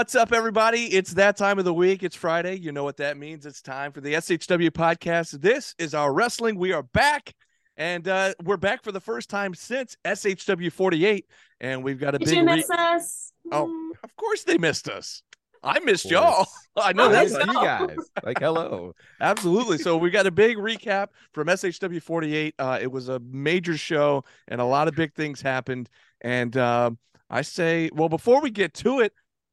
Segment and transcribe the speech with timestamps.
[0.00, 0.86] What's up, everybody?
[0.86, 2.02] It's that time of the week.
[2.02, 2.54] It's Friday.
[2.58, 3.44] You know what that means.
[3.44, 5.42] It's time for the SHW podcast.
[5.42, 6.56] This is our wrestling.
[6.56, 7.34] We are back,
[7.76, 11.26] and uh, we're back for the first time since SHW 48.
[11.60, 12.34] And we've got a Did big.
[12.38, 13.32] you re- miss us?
[13.52, 15.22] Oh, of course they missed us.
[15.62, 16.46] I missed y'all.
[16.78, 17.24] I know I that.
[17.24, 17.96] missed you guys.
[18.24, 18.94] Like, hello.
[19.20, 19.76] Absolutely.
[19.76, 22.54] So we got a big recap from SHW 48.
[22.58, 25.90] Uh, it was a major show, and a lot of big things happened.
[26.22, 26.96] And um
[27.30, 29.12] I say, well, before we get to it,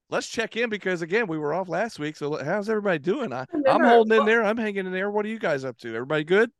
[0.10, 2.16] let's check in because again, we were off last week.
[2.16, 3.34] So how's everybody doing?
[3.34, 4.44] I, I'm Remember- holding in there.
[4.44, 5.10] I'm hanging in there.
[5.12, 5.94] What are you guys up to?
[5.94, 6.52] Everybody good?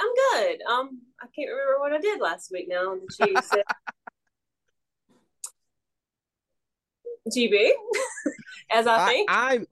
[0.00, 0.62] I'm good.
[0.62, 2.96] Um, I can't remember what I did last week now.
[3.18, 3.64] That.
[7.28, 7.68] GB,
[8.72, 9.30] as I I, think.
[9.30, 9.64] I'm, I,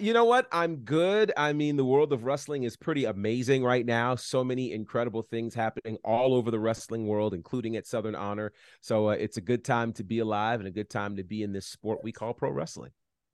[0.00, 0.46] you know what?
[0.52, 1.32] I'm good.
[1.36, 4.14] I mean, the world of wrestling is pretty amazing right now.
[4.14, 8.52] So many incredible things happening all over the wrestling world, including at Southern Honor.
[8.80, 11.42] So uh, it's a good time to be alive and a good time to be
[11.42, 12.90] in this sport we call pro wrestling.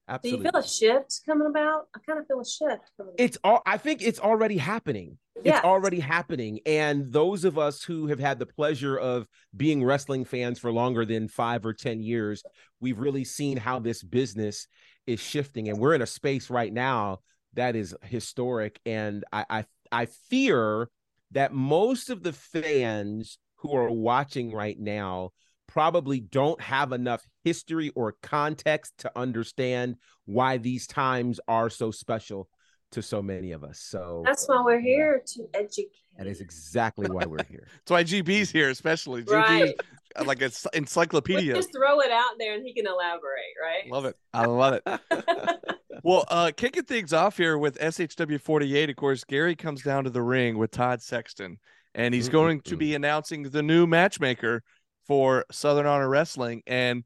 [0.09, 0.39] Absolutely.
[0.39, 1.89] Do you feel a shift coming about?
[1.95, 3.15] I kind of feel a shift coming.
[3.19, 3.61] It's all.
[3.67, 5.19] I think it's already happening.
[5.45, 5.57] Yeah.
[5.57, 10.25] It's already happening, and those of us who have had the pleasure of being wrestling
[10.25, 12.43] fans for longer than five or ten years,
[12.81, 14.67] we've really seen how this business
[15.09, 17.21] is shifting, and we're in a space right now
[17.55, 18.79] that is historic.
[18.87, 20.89] And I, I, I fear
[21.33, 25.31] that most of the fans who are watching right now
[25.67, 29.97] probably don't have enough history or context to understand
[30.27, 32.49] why these times are so special
[32.93, 33.81] to so many of us.
[33.81, 35.91] So That's why we're here to educate.
[36.17, 37.69] that is exactly why we're here.
[37.87, 39.25] That's why GB's here, especially.
[39.25, 39.75] GB right.
[40.19, 41.55] Is like an We encyclopedia.
[41.55, 43.91] just throw it out there and he can elaborate, right?
[43.91, 44.17] Love it.
[44.33, 45.01] I love it.
[46.05, 50.11] Well, uh, kicking things off here with SHW 48, of course, Gary comes down to
[50.11, 51.59] the ring with Todd Sexton,
[51.95, 54.63] and he's going to be announcing the new matchmaker
[55.07, 56.63] for Southern Honor Wrestling.
[56.67, 57.03] And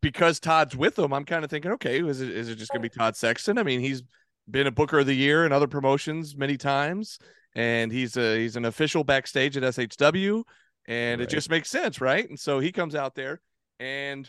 [0.00, 2.82] because Todd's with him, I'm kind of thinking, okay, is it is it just going
[2.82, 3.58] to be Todd Sexton?
[3.58, 4.02] I mean, he's
[4.50, 7.18] been a Booker of the Year in other promotions many times,
[7.54, 10.42] and he's a he's an official backstage at SHW,
[10.88, 12.28] and it just makes sense, right?
[12.28, 13.40] And so he comes out there,
[13.78, 14.28] and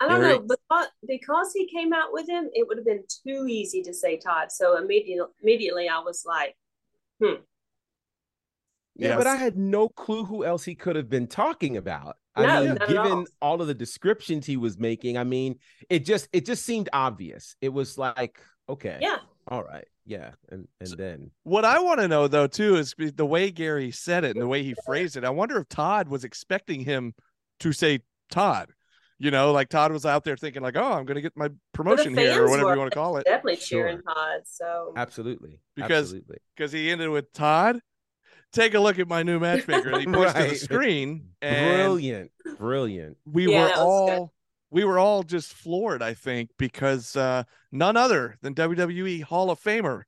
[0.00, 3.46] I don't know because because he came out with him, it would have been too
[3.46, 4.50] easy to say Todd.
[4.50, 6.56] So immediately, immediately I was like,
[7.22, 7.34] hmm.
[8.96, 9.18] Yeah, Yes.
[9.18, 12.16] but I had no clue who else he could have been talking about.
[12.36, 13.26] No, I mean, given all.
[13.42, 15.58] all of the descriptions he was making, I mean,
[15.90, 17.56] it just it just seemed obvious.
[17.60, 22.08] It was like, okay, yeah, all right, yeah, and and then What I want to
[22.08, 25.24] know though too is the way Gary said it and the way he phrased it.
[25.24, 27.14] I wonder if Todd was expecting him
[27.60, 28.00] to say
[28.30, 28.70] Todd.
[29.18, 31.48] You know, like Todd was out there thinking like, "Oh, I'm going to get my
[31.72, 32.74] promotion here or whatever were.
[32.74, 33.82] you want to call it." definitely Sure.
[33.84, 34.40] cheering Todd.
[34.44, 36.14] So absolutely, Because-
[36.56, 37.80] Because he ended with Todd.
[38.52, 39.90] Take a look at my new matchmaker.
[39.90, 41.30] And he points to the screen.
[41.42, 43.16] And brilliant, brilliant.
[43.24, 44.28] we Yeah, were all good.
[44.74, 49.50] All we were all just floored, I think, because uh, none other than WWE Hall
[49.50, 50.02] of Famer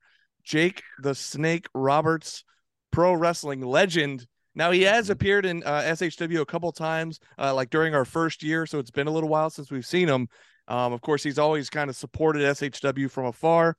[0.44, 2.44] Jake the Snake Roberts,
[2.92, 4.26] pro wrestling legend.
[4.54, 5.10] Now he has Mhm.
[5.10, 8.90] appeared in uh, SHW a couple times, uh, like during our first year, so it's
[8.92, 10.28] been a little while since we've seen him.
[10.68, 13.76] Um, of course, he's always kind of supported SHW from afar,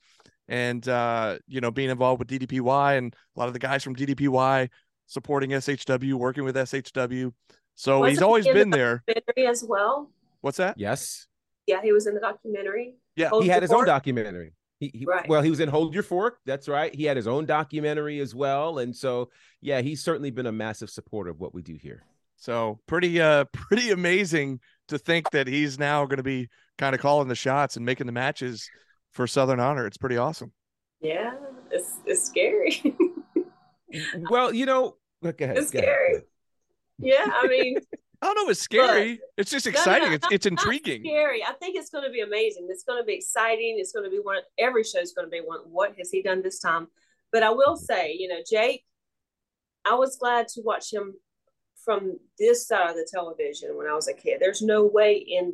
[0.48, 3.96] and uh, you know, being involved with DDPY and a lot of the guys from
[3.96, 4.70] DDPY
[5.08, 7.32] supporting SHW, working with SHW.
[7.76, 9.04] So Wasn't he's always in been there.
[9.08, 10.12] documentary as well.
[10.42, 10.76] What's that?
[10.80, 11.28] Yes,
[11.66, 12.96] Yeah, he was in the documentary.
[13.16, 13.30] Yeah.
[13.30, 14.54] Hold he had his own documentary.
[14.80, 15.28] He, he Right.
[15.28, 16.38] well, he was in Hold Your Fork.
[16.46, 16.94] That's right.
[16.94, 19.30] He had his own documentary as well, and so
[19.62, 22.04] yeah, he's certainly been a massive supporter of what we do here.
[22.36, 24.60] So pretty uh pretty amazing
[24.90, 26.48] to think that he's now going to be
[26.78, 28.70] kind of calling the shots and making the matches
[29.14, 29.88] for Southern Honor.
[29.88, 30.52] It's pretty awesome.
[31.02, 31.34] Yeah,
[31.72, 32.96] it's it's scary.
[34.30, 35.58] Well, you know, go ahead.
[35.58, 36.12] It's go scary.
[36.16, 36.24] ahead.
[37.00, 37.78] yeah, I mean,
[38.22, 39.20] I don't know it's scary.
[39.38, 40.10] it's just No, no, exciting.
[40.10, 41.04] no, it's it's intriguing.
[41.04, 41.44] scary.
[41.44, 42.68] I think it's going to be amazing.
[42.70, 43.76] It's going to be exciting.
[43.80, 44.40] It's going to be one.
[44.58, 45.60] Every show is going to be one.
[45.66, 46.88] What has he done this time?
[47.32, 48.84] But I will say, you know, Jake,
[49.90, 51.14] I was glad to watch him
[51.86, 54.38] from this side of the television when I was a kid.
[54.40, 55.54] There's no way in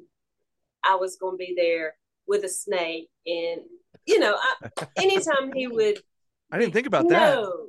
[0.85, 1.95] I was going to be there
[2.27, 3.61] with a snake, and
[4.05, 5.99] you know, I, anytime he would.
[6.51, 7.35] I didn't think about that.
[7.35, 7.67] No,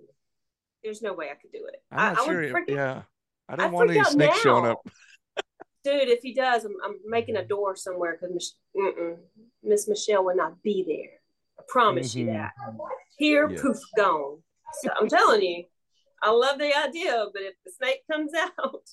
[0.85, 1.83] there's no way I could do it.
[1.91, 2.53] I'm I, not I sure.
[2.53, 3.03] would it- yeah.
[3.49, 4.81] I I don't want freak any out snakes showing up.
[5.85, 8.55] dude, if he does, I'm, I'm making a door somewhere because
[9.63, 11.21] Miss Michelle will not be there.
[11.59, 12.33] I promise you Mhm.
[12.35, 12.53] that.
[13.19, 13.61] Here, Yes.
[13.61, 14.43] poof, gone.
[14.83, 15.65] So I'm telling you,
[16.23, 18.89] I love the idea, but if the snake comes out,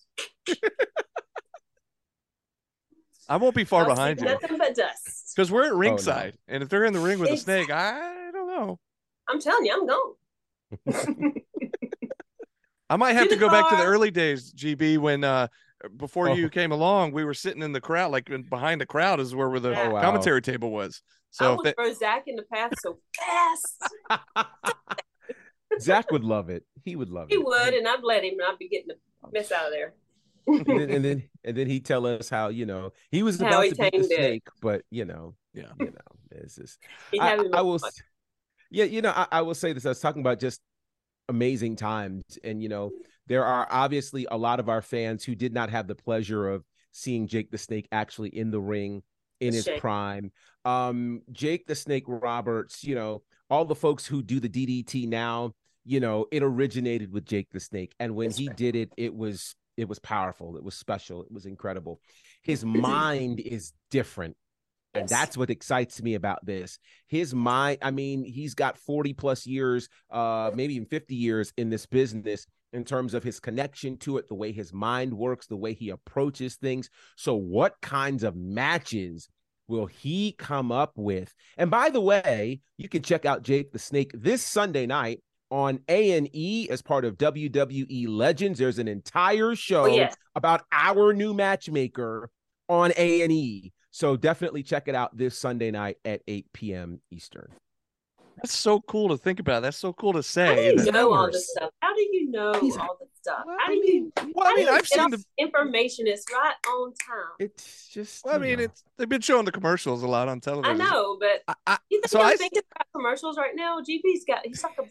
[3.29, 5.33] I won't be far I'll behind you Nothing but dust.
[5.35, 5.77] because we're at no.
[5.77, 8.79] ringside, and if they're in the ring with a snake, I don't know.
[9.29, 11.33] I'm telling you, I'm gone.
[12.91, 15.47] I might have To to the go back to the early days, GB, when uh
[15.97, 16.33] before Oh.
[16.33, 19.49] you came along, we were sitting in the crowd, like behind the crowd is where,
[19.49, 20.01] where the Oh, wow.
[20.01, 21.01] commentary table was.
[21.05, 24.17] I So would that, throw Zach in the path so fast.
[25.79, 26.65] Zach would love it.
[26.83, 27.37] He would love He it.
[27.37, 28.97] He would, and I'd let him, and I'd be getting the
[29.31, 29.93] mess out of there.
[30.47, 33.47] and then, and then and then he'd tell us how you know he was How
[33.47, 34.15] about he to beat the tamed it.
[34.15, 35.71] snake, but you know, Yeah.
[35.79, 36.77] you know, it's just
[37.19, 38.01] I, I will, the- s-
[38.71, 39.85] yeah, you know, I, I will say this.
[39.85, 40.59] I was talking about just
[41.31, 42.91] amazing times, and you know,
[43.27, 46.63] there are obviously a lot of our fans who did not have the pleasure of
[46.91, 49.01] seeing Jake the Snake actually in the ring
[49.39, 49.79] in his Shame.
[49.79, 50.31] prime.
[50.65, 55.53] Um, Jake the Snake Roberts, you know, all the folks who do the DDT now,
[55.83, 58.57] you know, it originated with Jake the Snake, and when That's he right.
[58.57, 61.99] did it, it was it was powerful, it was special, it was incredible.
[62.43, 64.35] His mind is different.
[64.93, 65.09] And Yes.
[65.09, 66.77] that's what excites me about this.
[67.07, 71.69] His mind, I mean, he's got 40 plus years, uh, maybe even 50 years in
[71.69, 75.55] this business in terms of his connection to it, the way his mind works, the
[75.57, 76.89] way he approaches things.
[77.15, 79.29] So, what kinds of matches
[79.67, 81.33] will he come up with?
[81.57, 85.79] And by the way, you can check out Jake the Snake this Sunday night on
[85.89, 88.59] A&E as part of WWE Legends.
[88.59, 90.15] There's an entire show Oh, yes.
[90.35, 92.29] about our new matchmaker
[92.69, 93.71] on A&E.
[93.91, 97.01] So definitely check it out this Sunday night at 8 p.m.
[97.11, 97.49] Eastern.
[98.37, 99.61] that's so cool to think about.
[99.63, 100.71] That's so cool to How do say.
[100.71, 101.33] you that- know all hours.
[101.33, 101.71] this stuff?
[101.81, 103.43] How do you know He's- all this stuff?
[103.45, 103.83] Well, How do you?
[103.83, 107.35] mean, well, I how do mean, you I've seen the information is right on time.
[107.39, 108.23] It's just.
[108.25, 108.63] Well, I mean, know.
[108.63, 110.81] it's they've been showing the commercials a lot on television.
[110.81, 113.81] I know, but I, I, you think So I'm I- thinking about commercials right now?
[113.81, 114.83] GB's got he's like a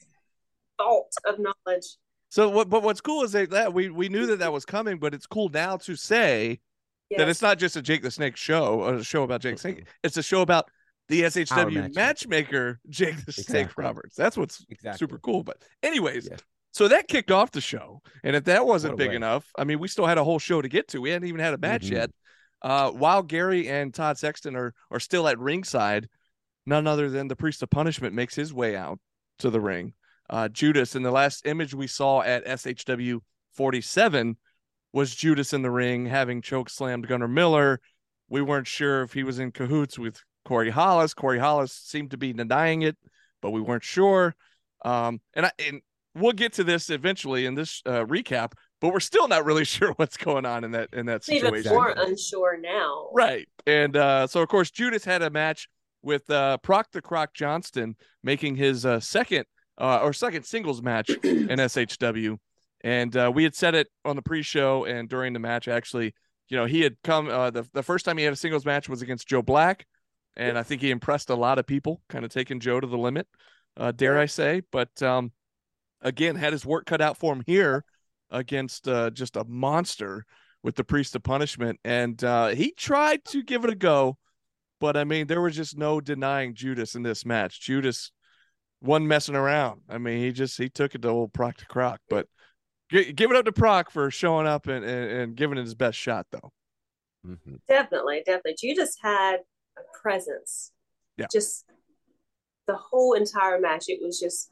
[0.83, 1.87] vault of knowledge.
[2.29, 2.69] so what?
[2.69, 5.27] But what's cool is that, that we we knew that that was coming, but it's
[5.27, 6.61] cool now to say
[7.11, 7.29] that Yes.
[7.31, 9.87] it's not just a Jake the Snake show, a show about Jake Snake.
[10.03, 10.71] It's a show about
[11.09, 11.91] the SHW matchmaker.
[11.95, 14.15] matchmaker, Jake the Snake Roberts.
[14.15, 15.43] That's what's exactly super cool.
[15.43, 16.37] But anyways, Yeah.
[16.71, 19.17] so that kicked off the show, and if that wasn't big way.
[19.17, 21.01] enough, I mean, we still had a whole show to get to.
[21.01, 21.91] We hadn't even had a match Mhm.
[21.91, 22.11] yet.
[22.63, 26.09] Uh, while Gary and Todd Sexton are are still at ringside,
[26.67, 29.01] none other than the Priest of Punishment makes his way out
[29.39, 29.95] to the ring.
[30.29, 33.21] Uh, Judas, in the last image we saw at SHW
[33.55, 34.37] 47,
[34.93, 37.81] was Judas in the ring having choke slammed Gunnar Miller.
[38.29, 41.15] We weren't sure if he was in cahoots with Corey Hollis.
[41.15, 42.97] Corey Hollis seemed to be denying it,
[43.43, 44.35] but we weren't sure.
[44.85, 45.81] Um, and I and
[46.15, 49.93] we'll get to this eventually in this uh, recap, but we're still not really sure
[49.97, 51.59] what's going on in that in that situation.
[51.59, 53.11] even more unsure now.
[53.13, 53.49] Right.
[53.67, 55.69] And uh, so, of course, Judas had a match
[56.03, 59.45] with uh, Proc the Croc Johnston, making his uh, second
[59.79, 62.39] uh, or second singles match in SHW.
[62.83, 65.69] And uh, we had said it on the pre-show and during the match.
[65.69, 66.15] Actually,
[66.49, 68.89] you know, he had come uh, the the first time he had a singles match
[68.89, 69.87] was against Joe Black,
[70.37, 72.99] and I think he impressed a lot of people, kind of taking Joe to the
[72.99, 73.27] limit,
[73.77, 74.63] uh, dare I say.
[74.73, 75.33] But um,
[76.01, 77.85] again, had his work cut out for him here
[78.31, 80.25] against uh, just a monster
[80.63, 81.81] with the priest of punishment.
[81.85, 84.19] And uh he tried to give it a go
[84.81, 87.61] but i mean there was just no denying judas in this match.
[87.61, 88.13] Judas
[88.83, 89.83] wasn't messing around.
[89.89, 92.01] I mean he just he took it to old proc to croc.
[92.09, 92.27] But
[92.91, 95.75] gi- give it up to proc for showing up and, and, and giving it his
[95.75, 96.53] best shot though
[97.27, 97.61] Mhm.
[97.69, 98.57] Definitely, definitely.
[98.59, 99.41] Judas had
[99.77, 100.73] a presence.
[101.19, 101.27] Yeah.
[101.31, 101.67] Just
[102.67, 104.51] the whole entire match, it was just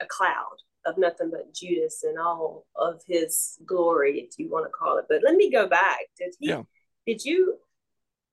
[0.00, 4.70] a cloud of nothing but Judas and all of his glory, if you want to
[4.70, 5.06] call it.
[5.08, 5.98] But let me go back.
[6.16, 6.46] Did he?
[6.50, 6.62] Yeah.
[7.08, 7.58] Did you?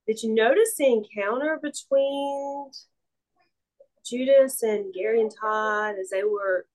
[0.05, 2.69] Did you notice the encounter between
[4.05, 6.67] Judas and Gary and Todd as they were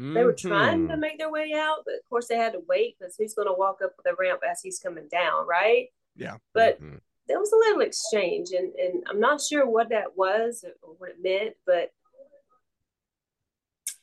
[0.00, 0.98] they were trying to Mhm.
[1.00, 3.52] make their way out, but of course they had to wait because who's going to
[3.54, 5.92] walk up the ramp as he's coming down, right?
[6.16, 6.38] Yeah.
[6.54, 7.00] But Mhm.
[7.26, 11.10] there was a little exchange, and, and I'm not sure what that was or what
[11.10, 11.92] it meant, but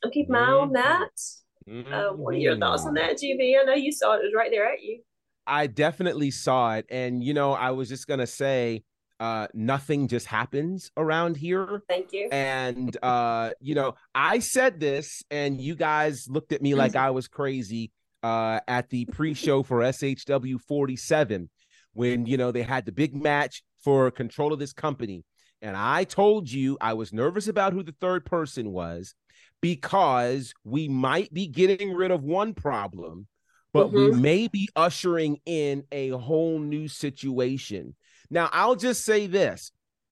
[0.03, 0.73] I'm keeping my eye on Mhm.
[0.73, 1.91] that.
[1.91, 3.57] Uh, what are your thoughts on that, GB?
[3.59, 5.03] I know you saw it; it was right there at you.
[5.45, 6.85] I definitely saw it.
[6.89, 8.83] And, you know, I was just going to say,
[9.19, 11.81] uh, nothing just happens around here.
[11.89, 12.29] Thank you.
[12.31, 17.09] And uh, you know, I said this, and you guys looked at me like I
[17.11, 17.91] was crazy
[18.23, 21.49] uh at the pre-show for SHW 47
[21.93, 25.23] when you know they had the big match for control of this company.
[25.61, 29.13] And I told you I was nervous about who the third person was
[29.61, 33.27] because we might be getting rid of one problem,
[33.71, 34.19] but we Mhm.
[34.21, 37.95] may be ushering in a whole new situation.
[38.29, 39.71] Now, I'll just say this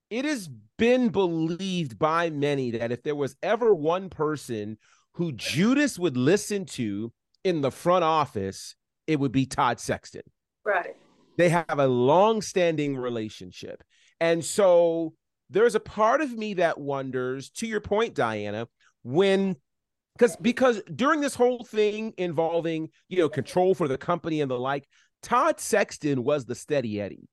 [0.09, 4.77] it has been believed by many that if there was ever one person
[5.13, 7.11] who Judas would listen to
[7.43, 8.75] in the front office,
[9.07, 10.23] it would be Todd Sexton.
[10.63, 10.95] Right.
[11.37, 13.83] They have a long standing relationship.
[14.19, 15.13] And so
[15.49, 18.67] there's a part of me that wonders, to your point, Diana,
[19.03, 19.55] when
[20.17, 24.57] because because during this whole thing involving you know control for the company and the
[24.57, 24.87] like,
[25.21, 27.27] Todd Sexton was the steady Eddie.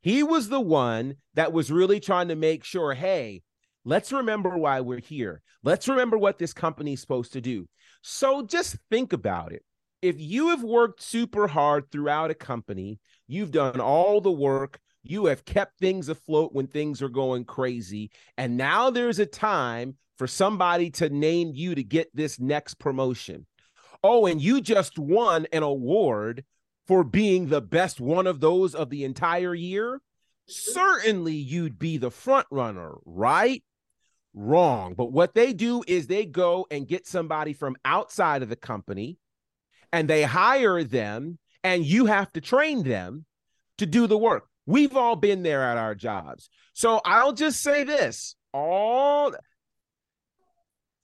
[0.00, 3.42] He was the one that was really trying to make sure, hey,
[3.84, 5.42] let's remember why we're here.
[5.64, 7.68] Let's remember what this company is supposed to do.
[8.02, 9.64] So just think about it.
[10.00, 15.26] If you have worked super hard throughout a company, you've done all the work, you
[15.26, 20.26] have kept things afloat when things are going crazy, and now there's a time for
[20.26, 23.46] somebody to name you to get this next promotion.
[24.04, 26.44] Oh, and you just won an award
[26.88, 30.00] for being the best one of those of the entire year,
[30.46, 33.62] certainly you'd be the front runner, right?
[34.32, 34.94] Wrong.
[34.94, 39.18] But what they do is they go and get somebody from outside of the company
[39.92, 43.24] and they hire them, and you have to train them
[43.78, 44.46] to do the work.
[44.66, 46.50] We've all been there at our jobs.
[46.74, 49.34] So I'll just say this all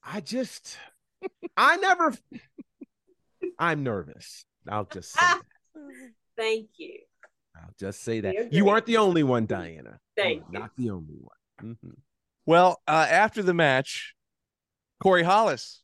[0.03, 0.77] I just,
[1.57, 2.15] I never,
[3.59, 4.45] I'm nervous.
[4.69, 5.43] I'll just say that.
[6.37, 6.99] Thank you.
[7.57, 8.35] I'll just say that.
[8.35, 10.01] You're you aren't the only one, Diana.
[10.17, 10.59] Thank You.
[10.59, 11.77] Not the only one.
[11.83, 11.97] Mhm.
[12.47, 14.15] Well, uh, after the match,
[15.01, 15.83] Corey Hollis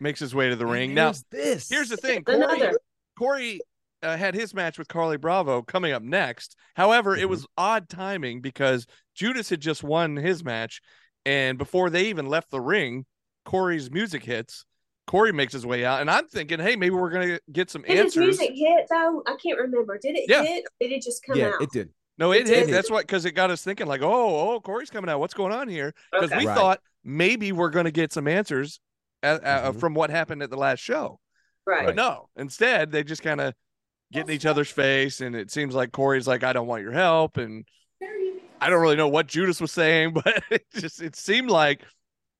[0.00, 0.94] makes his way to the ring.
[0.94, 1.68] Now, this.
[1.68, 2.56] here's the thing: Another.
[2.56, 2.78] Corey,
[3.18, 3.60] Corey
[4.02, 6.56] uh, had his match with Carly Bravo coming up next.
[6.74, 7.30] However, it Mhm.
[7.30, 10.80] was odd timing because Judas had just won his match,
[11.26, 13.04] and before they even left the ring,
[13.44, 14.64] Corey's music hits.
[15.10, 18.14] Corey makes his way out, and I'm thinking, hey, maybe we're gonna get some answers.
[18.14, 19.24] Did his music hit though?
[19.26, 19.98] I can't remember.
[19.98, 20.44] Did it Yeah.
[20.44, 20.62] hit?
[20.66, 21.62] Or did it just come yeah, out?
[21.62, 21.90] it did.
[22.16, 22.66] No, it It hit.
[22.66, 22.74] did.
[22.76, 25.18] That's what because it got us thinking, like, oh, oh, Corey's coming out.
[25.18, 25.92] What's going on here?
[26.12, 26.38] Because Okay.
[26.38, 26.56] we Right.
[26.56, 28.78] thought maybe we're gonna get some answers
[29.24, 31.18] uh, uh, from what happened at the last show.
[31.66, 31.86] right.
[31.86, 33.52] But no, instead they just kind of
[34.12, 36.92] get in each other's face, and it seems like Corey's like, "I don't want your
[36.92, 37.66] help," and
[38.60, 41.82] I don't really know what Judas was saying, but it just it seemed like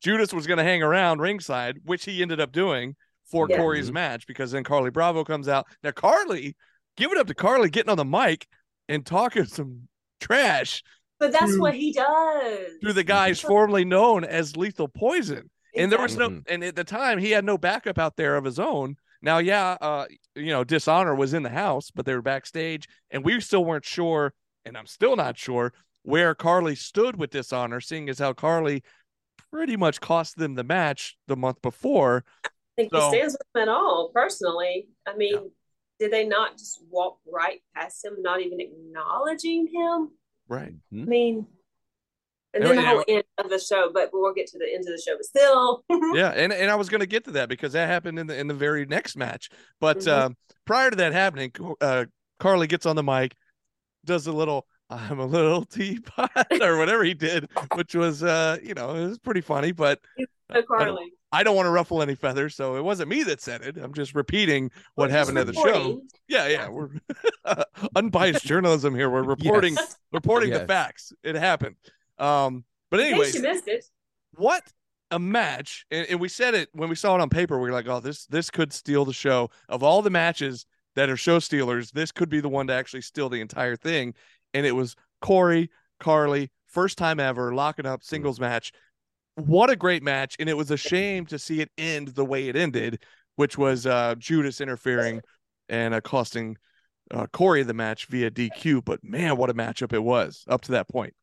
[0.01, 2.97] Judas was going to hang around ringside, which he ended up doing
[3.31, 3.57] for Yeah.
[3.59, 3.95] Corey's Mhm.
[3.95, 5.67] match because then Carly Bravo comes out.
[5.83, 6.57] Now Carly,
[6.97, 8.47] give it up to Carly getting on the mic
[8.89, 9.89] and talking some
[10.21, 10.83] trash
[11.19, 12.71] But that's to- what he does.
[12.81, 15.51] through the guys formerly known as Lethal Poison.
[15.77, 18.45] And there was no, and at the time he had no backup out there of
[18.45, 18.97] his own.
[19.23, 23.23] Now, yeah, uh, you know, Dishonor was in the house, but they were backstage, and
[23.25, 24.33] we still weren't sure,
[24.65, 28.83] and I'm still not sure where Carly stood with Dishonor, seeing as how Carly
[29.53, 32.25] pretty much cost them the match the month before.
[32.45, 34.11] I think So- he stands with him at all.
[34.15, 35.51] Personally, I mean,
[35.99, 40.11] did they not just walk right past him, not even acknowledging him?
[40.49, 40.75] Right.
[40.93, 41.07] I Mhm.
[41.07, 41.47] mean,
[42.53, 42.89] and Yeah, then the yeah.
[42.89, 43.91] whole end of the show.
[43.93, 45.17] But we'll get to the end of the show.
[45.17, 45.85] But still,
[46.17, 48.37] Yeah, and, and I was going to get to that because that happened in the
[48.39, 49.51] in the very next match.
[49.79, 50.09] But Mhm.
[50.13, 52.07] um, prior to that happening, uh,
[52.39, 53.37] Carly gets on the mic,
[54.05, 56.31] does a little "I'm a little teapot"
[56.61, 59.73] or whatever he did, which was uh, you know it was pretty funny.
[59.73, 60.01] But
[60.53, 63.63] so Carly, I don't want to ruffle any feathers, so it wasn't me that said
[63.63, 63.77] it.
[63.79, 66.03] I'm just repeating what we're happened at the show.
[66.29, 66.91] Yeah, yeah, we're
[67.97, 69.09] unbiased journalism here.
[69.11, 69.97] We're reporting Yes.
[70.13, 71.13] reporting the facts.
[71.23, 71.77] It happened.
[72.19, 73.85] Um, but anyway, case you missed it.
[74.35, 74.63] what
[75.13, 77.75] a match and, and we said it when we saw it on paper we were
[77.75, 81.41] like oh this this could steal the show of all the matches that are show
[81.41, 84.15] stealers this could be the one to actually steal the entire thing
[84.55, 88.73] and it was corey carly first time ever locking up singles match
[89.37, 92.49] what a great match and it was a shame to see it end the way
[92.49, 93.03] it ended
[93.37, 95.21] which was uh judas interfering
[95.69, 96.57] and uh, costing
[97.13, 100.73] uh, corey the match via dq but man what a matchup it was up to
[100.73, 101.15] that point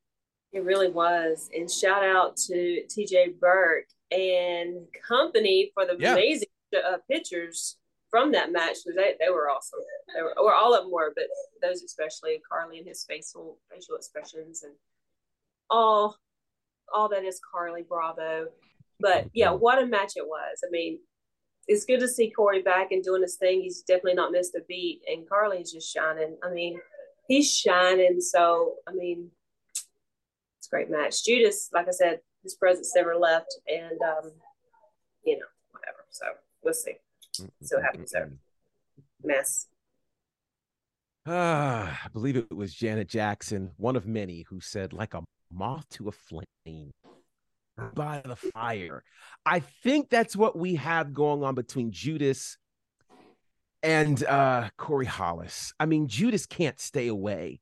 [0.53, 1.49] It really was.
[1.55, 6.13] And shout out to TJ Burke and company for the Yeah.
[6.13, 7.77] amazing uh, pictures
[8.09, 9.79] from that match because they, they were awesome.
[10.15, 11.25] They were, or all of them were, but
[11.61, 14.73] those especially Carly and his facial facial expressions and
[15.69, 16.17] all
[16.93, 18.47] all that is Carly Bravo.
[18.99, 20.59] But yeah, what a match it was.
[20.65, 20.99] I mean,
[21.67, 23.61] it's good to see Corey back and doing his thing.
[23.61, 26.37] He's definitely not missed a beat, and Carly's just shining.
[26.43, 26.79] I mean,
[27.27, 28.21] he's shining.
[28.21, 29.29] So I mean,
[30.57, 31.25] it's a great match.
[31.25, 34.31] Judas, like I said, his presence never left, and um,
[35.25, 36.05] you know, whatever.
[36.09, 36.25] So
[36.63, 36.93] we'll see.
[37.61, 38.31] So happy he's there.
[39.23, 39.67] Mess.
[41.25, 45.87] Ah, I believe it was Janet Jackson, one of many, who said, like a moth
[45.89, 46.91] to a flame
[47.93, 49.03] by the fire.
[49.45, 52.57] I think that's what we have going on between Judas
[53.83, 55.73] and uh Corey Hollis.
[55.79, 57.59] I mean, Judas can't stay away.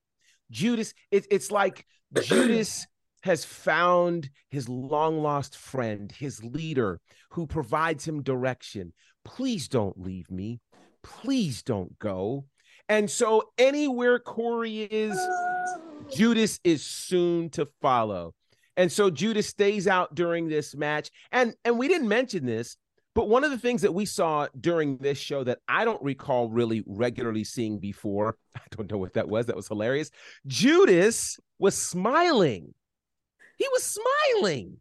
[0.51, 1.85] Judas, it, it's like
[2.21, 2.85] Judas
[3.23, 6.99] has found his long lost friend, his leader,
[7.31, 8.93] who provides him direction.
[9.25, 10.61] Please don't leave me.
[11.03, 12.45] Please don't go.
[12.87, 15.19] And so, anywhere Corey is,
[16.15, 18.33] Judas is soon to follow.
[18.77, 21.09] And so Judas stays out during this match.
[21.31, 22.77] And and we didn't mention this,
[23.13, 26.49] but one of the things that we saw during this show that I don't recall
[26.49, 29.45] really regularly seeing before, I don't know what that was.
[29.45, 30.11] That was hilarious.
[30.45, 32.73] Judas was smiling.
[33.57, 34.77] He was smiling.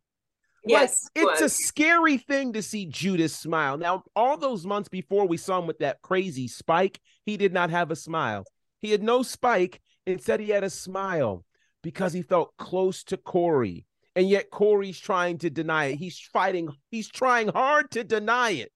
[0.66, 3.76] Yes, Like, it's a scary thing to see Judas smile.
[3.76, 7.70] Now, all those months before we saw him with that crazy spike, he did not
[7.70, 8.44] have a smile.
[8.80, 9.80] He had no spike.
[10.06, 11.44] Instead, he had a smile
[11.82, 13.86] because he felt close to Corey.
[14.16, 15.96] And yet Corey's trying to deny it.
[15.96, 18.72] He's fighting, he's trying hard to deny it.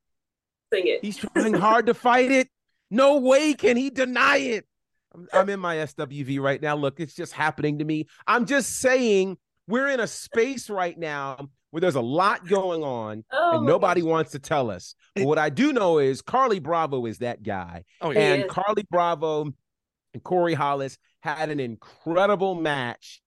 [0.72, 1.00] Sing it.
[1.02, 2.48] He's trying hard to fight it.
[2.90, 4.66] No way can he deny it.
[5.14, 6.76] I'm, I'm in my SWV right now.
[6.76, 8.06] Look, it's just happening to me.
[8.26, 13.24] I'm just saying we're in a space right now where there's a lot going on
[13.32, 14.08] oh, and nobody gosh.
[14.08, 14.94] wants to tell us.
[15.14, 17.84] But what I do know is Carly Bravo is that guy.
[18.00, 18.34] Oh yeah.
[18.34, 18.48] And.
[18.48, 19.52] Carly Bravo
[20.14, 23.20] and Corey Hollis had an incredible match.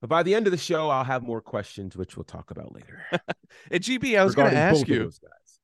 [0.00, 2.72] But by the end of the show, I'll have more questions, which we'll talk about
[2.72, 3.04] later.
[3.70, 5.10] And GB, I was going to ask you.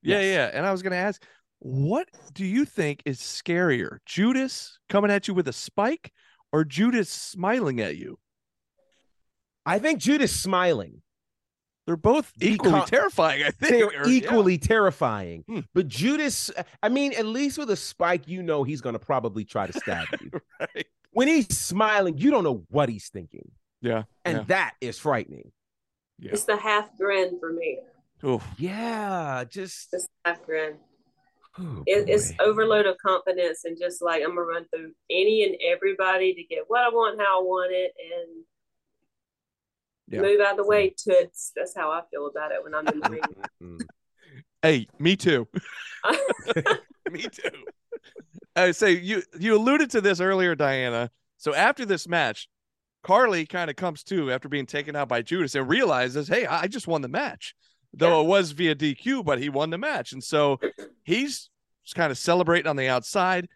[0.02, 0.24] Yeah, Yes.
[0.24, 0.50] yeah.
[0.52, 1.22] And I was going to ask,
[1.60, 6.12] what do you think is scarier, Judas coming at you with a spike,
[6.52, 8.18] or Judas smiling at you?
[9.64, 11.02] I think Judas smiling.
[11.86, 13.42] They're both equally Because- terrifying.
[13.44, 14.18] I think They're or- yeah.
[14.24, 15.44] equally terrifying.
[15.48, 15.60] Hmm.
[15.72, 16.50] But Judas,
[16.82, 19.72] I mean, at least with a spike, you know he's going to probably try to
[19.72, 20.30] stab you.
[20.60, 20.86] right.
[21.12, 23.50] When he's smiling, you don't know what he's thinking.
[23.80, 24.02] Yeah.
[24.24, 24.44] And yeah.
[24.48, 25.52] that is frightening.
[26.18, 26.32] yeah.
[26.32, 27.78] It's the half grin for me.
[28.24, 28.44] Oof.
[28.58, 30.74] Yeah, just It's the half grin.
[31.58, 35.54] oh, It, it's overload of confidence and just like I'm gonna run through any and
[35.64, 38.44] everybody to get what I want, how I want it, and
[40.08, 40.20] Yeah.
[40.22, 40.90] move out of the way.
[40.96, 41.52] Toots.
[41.56, 43.22] That's how I feel about it when I'm in the ring.
[43.62, 43.80] Mm.
[44.62, 45.46] Hey, me too.
[47.10, 47.50] me too.
[48.54, 51.10] I say you you alluded to this earlier, Diana.
[51.36, 52.48] So after this match,
[53.02, 56.66] Carly kind of comes to after being taken out by Judas and realizes, hey, I
[56.66, 57.54] just won the match.
[57.92, 58.24] Though Yeah.
[58.24, 60.12] it was via DQ, but he won the match.
[60.12, 60.58] And so
[61.04, 61.50] he's
[61.94, 63.48] kind of celebrating on the outside.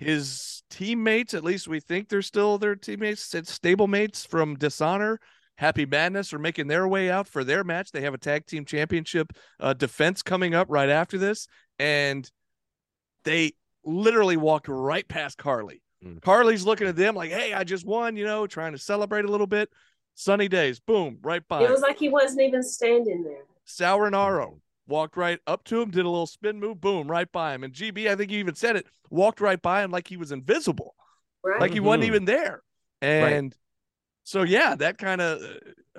[0.00, 5.20] His teammates, at least we think they're still their teammates, it's stablemates from Dishonor,
[5.56, 7.92] Happy Madness, are making their way out for their match.
[7.92, 11.46] They have a tag team championship uh, defense coming up right after this.
[11.78, 12.28] And
[13.24, 13.52] they
[13.84, 15.82] literally walked right past Carly.
[16.04, 16.20] Mm.
[16.20, 19.28] Carly's looking at them like, hey, I just won, you know, trying to celebrate a
[19.30, 19.70] little bit.
[20.16, 21.62] Sunny days, boom, right by.
[21.64, 23.42] it was like he wasn't even standing there.
[23.64, 27.52] Sal Rinauro walked right up to him, did a little spin move, boom, right by
[27.54, 27.64] him.
[27.64, 30.30] And GB, I think you even said it, walked right by him like he was
[30.30, 30.94] invisible,
[31.42, 31.60] Right.
[31.60, 32.06] like he wasn't Mhm.
[32.08, 32.62] even there.
[33.02, 33.56] And
[34.24, 35.40] so, yeah, that kind of,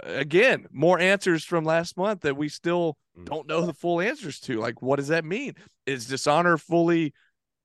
[0.03, 3.25] again, more answers from last month that we still Mm.
[3.25, 4.59] don't know the full answers to.
[4.59, 5.53] Like, what does that mean?
[5.85, 7.13] Is Dishonor fully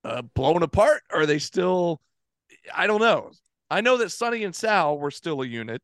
[0.05, 1.03] uh, blown apart?
[1.12, 2.01] Are they still,
[2.73, 3.33] I don't know.
[3.68, 5.83] I know that Sonny and Sal were still a unit.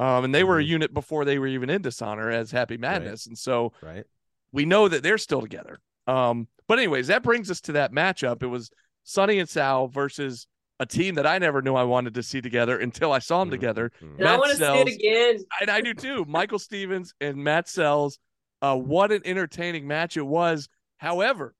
[0.00, 0.68] Um, and they were a Mhm.
[0.68, 3.26] unit before they were even in Dishonor as Happy Madness.
[3.26, 4.04] And so, right.
[4.50, 5.78] we know that they're still together.
[6.08, 8.42] Um, but anyways, that brings us to that matchup.
[8.42, 8.70] It was
[9.04, 10.48] Sonny and Sal versus
[10.80, 13.48] a team that I never knew I wanted to see together until I saw them
[13.48, 13.52] Mhm.
[13.52, 13.90] together.
[14.02, 14.18] Mhm.
[14.18, 14.94] and I Matt want to see it Sells.
[14.94, 15.38] again.
[15.60, 16.24] And I do too.
[16.26, 18.18] Michael Stevens and Matt Sells.
[18.60, 20.68] Uh, what an entertaining match it was.
[20.98, 21.54] However,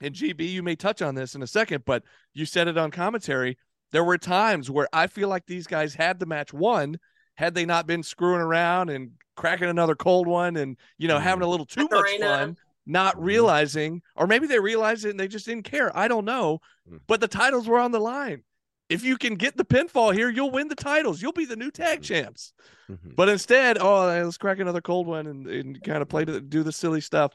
[0.00, 2.02] and GB, you may touch on this in a second, but
[2.34, 3.56] you said it on commentary.
[3.92, 6.98] There were times where I feel like these guys had the match won
[7.36, 11.42] had they not been screwing around and cracking another cold one and you know having
[11.42, 12.26] a little too much Macarena.
[12.26, 13.24] fun, not Mhm.
[13.24, 15.96] realizing, or maybe they realized it and they just didn't care.
[15.96, 17.00] I don't know, Mm.
[17.06, 18.44] but the titles were on the line.
[18.88, 21.20] If you can get the pinfall here, you'll win the titles.
[21.20, 22.04] You'll be the new tag Mhm.
[22.04, 22.52] champs.
[22.88, 23.16] Mhm.
[23.16, 26.62] But instead, oh, let's crack another cold one and, and kind of play to do
[26.62, 27.32] the silly stuff.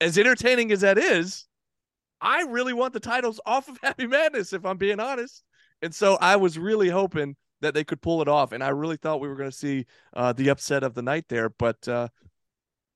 [0.00, 1.46] As entertaining as that is,
[2.20, 5.42] I really want the titles off of Happy Madness, if I'm being honest.
[5.82, 8.52] And so I was really hoping that they could pull it off.
[8.52, 11.24] And I really thought we were going to see uh, the upset of the night
[11.28, 11.48] there.
[11.48, 12.06] But uh,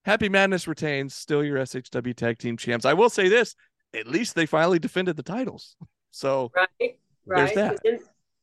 [0.05, 2.85] Happy Madness retains, still your SHW tag team champs.
[2.85, 3.55] I will say this
[3.95, 5.77] at least they finally defended the titles.
[6.15, 6.99] So Right.
[7.25, 7.55] Right.
[7.55, 7.81] that.
[7.83, 7.99] Then,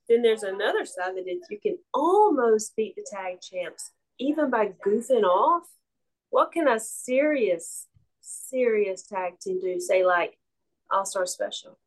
[0.08, 4.72] then there's another side that is you can almost beat the tag champs even by
[4.84, 5.68] goofing off.
[6.32, 7.86] What can a serious,
[8.22, 9.80] serious tag team do?
[9.80, 10.40] Say like
[10.90, 11.78] All Star Special.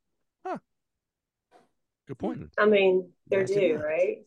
[2.07, 2.51] good point.
[2.57, 4.19] I mean, they're due, right?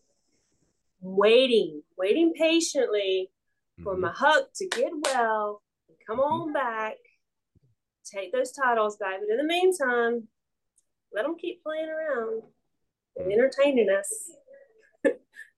[0.99, 3.29] Waiting, waiting patiently
[3.83, 3.99] for Mhm.
[4.01, 6.31] my Huck to get well and come Mhm.
[6.31, 6.95] on back,
[8.05, 9.19] take those titles back.
[9.19, 10.27] But in the meantime,
[11.11, 12.43] let them keep playing around
[13.17, 13.33] and Mhm.
[13.33, 14.31] entertaining us.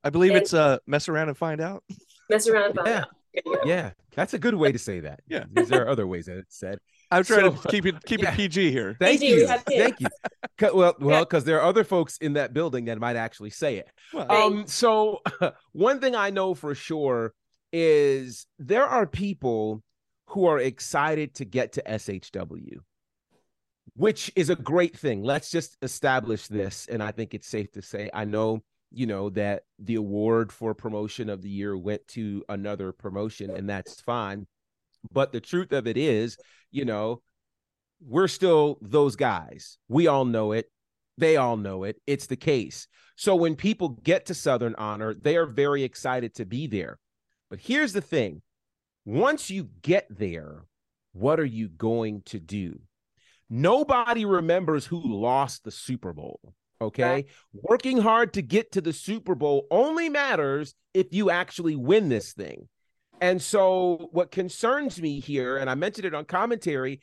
[0.04, 1.84] I believe And- it's uh, mess around and find out.
[2.30, 3.00] Mess around and find Yeah.
[3.02, 3.08] out.
[3.46, 3.68] There.
[3.68, 5.22] Yeah, that's a good way to say that.
[5.28, 5.46] Yeah.
[5.50, 6.80] there are other ways that it's said.
[7.12, 8.32] I'm trying So- to keep it keep Yeah.
[8.34, 8.96] it PG here.
[9.00, 9.78] Thank PG, you, have Pam.
[9.78, 10.08] thank you.
[10.58, 13.78] 'Cause- Well, well, because there are other folks in that building that might actually say
[13.78, 13.90] it.
[14.14, 15.22] Well, Um, so
[15.74, 17.34] one thing I know for sure
[17.72, 19.84] is there are people
[20.28, 22.78] who are excited to get to SHW,
[23.96, 25.24] which is a great thing.
[25.24, 26.88] Let's just establish this.
[26.90, 30.74] And I think it's safe to say, I know, you know, that the award for
[30.74, 34.48] promotion of the year went to another promotion, and that's fine.
[35.12, 36.38] But the truth of it is,
[36.72, 37.22] you know,
[38.02, 39.78] we're still those guys.
[39.88, 40.70] We all know it.
[41.18, 42.00] They all know it.
[42.06, 42.88] It's the case.
[43.16, 47.00] So when people get to Southern Honor, they are very excited to be there.
[47.50, 48.42] But here's the thing
[49.06, 50.66] once you get there,
[51.14, 52.80] what are you going to do?
[53.50, 56.40] Nobody remembers who lost the Super Bowl.
[56.82, 57.04] Okay.
[57.04, 57.26] Right.
[57.54, 62.34] Working hard to get to the Super Bowl only matters if you actually win this
[62.34, 62.68] thing.
[63.20, 67.02] And so, what concerns me here, and I mentioned it on commentary,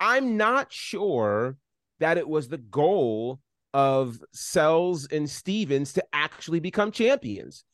[0.00, 1.56] I'm not sure
[2.00, 3.40] that it was the goal
[3.72, 7.64] of Sells and Stevens to actually become champions.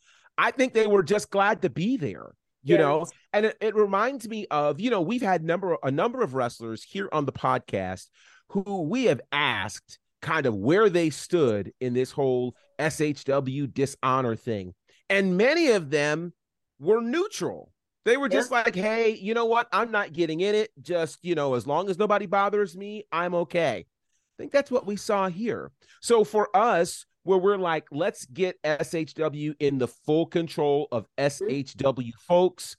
[0.41, 2.79] I think they were just glad to be there, you yes.
[2.79, 3.07] know.
[3.35, 6.83] And it, it reminds me of, you know, we've had number a number of wrestlers
[6.83, 8.07] here on the podcast
[8.49, 14.73] who we have asked kind of where they stood in this whole SHW dishonor thing.
[15.11, 16.33] And many of them
[16.79, 17.71] were neutral.
[18.07, 18.63] They were just yeah.
[18.65, 19.69] like, hey, you know what?
[19.73, 20.71] I'm not getting in it.
[20.81, 23.85] Just, you know, as long as nobody bothers me, I'm okay.
[23.87, 25.71] I think that's what we saw here.
[26.01, 32.13] So for us, where we're like, let's get SHW in the full control of SHW
[32.27, 32.77] folks,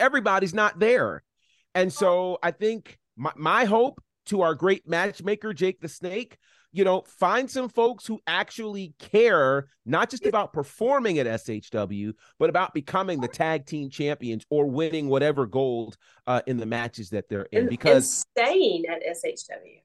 [0.00, 1.22] everybody's not there.
[1.74, 6.38] And so I think my, my hope to our great matchmaker, Jake the Snake,
[6.70, 12.50] you know, find some folks who actually care, not just about performing at SHW, but
[12.50, 15.96] about becoming the tag team champions or winning whatever gold
[16.26, 17.68] uh, in the matches that they're in.
[17.68, 19.80] Because and staying at SHW.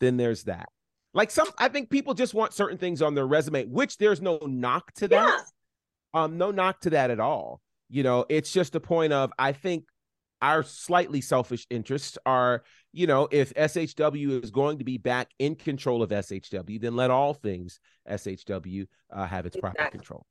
[0.00, 0.68] Then there's that.
[1.12, 4.38] Like some, I think people just want certain things on their resume, which there's no
[4.42, 5.44] knock to that.
[6.14, 6.22] Yeah.
[6.22, 7.60] Um, no knock to that at all.
[7.88, 9.84] You know, it's just a point of I think
[10.42, 15.54] our slightly selfish interests are, you know, if SHW is going to be back in
[15.54, 19.76] control of SHW, then let all things SHW uh, have its exactly.
[19.76, 20.26] proper control.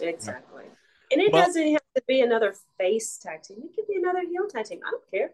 [0.00, 0.64] Exactly.
[1.10, 3.58] And it doesn't have to be another face tag team.
[3.64, 4.80] It could be another heel tag team.
[4.86, 5.30] I don't care.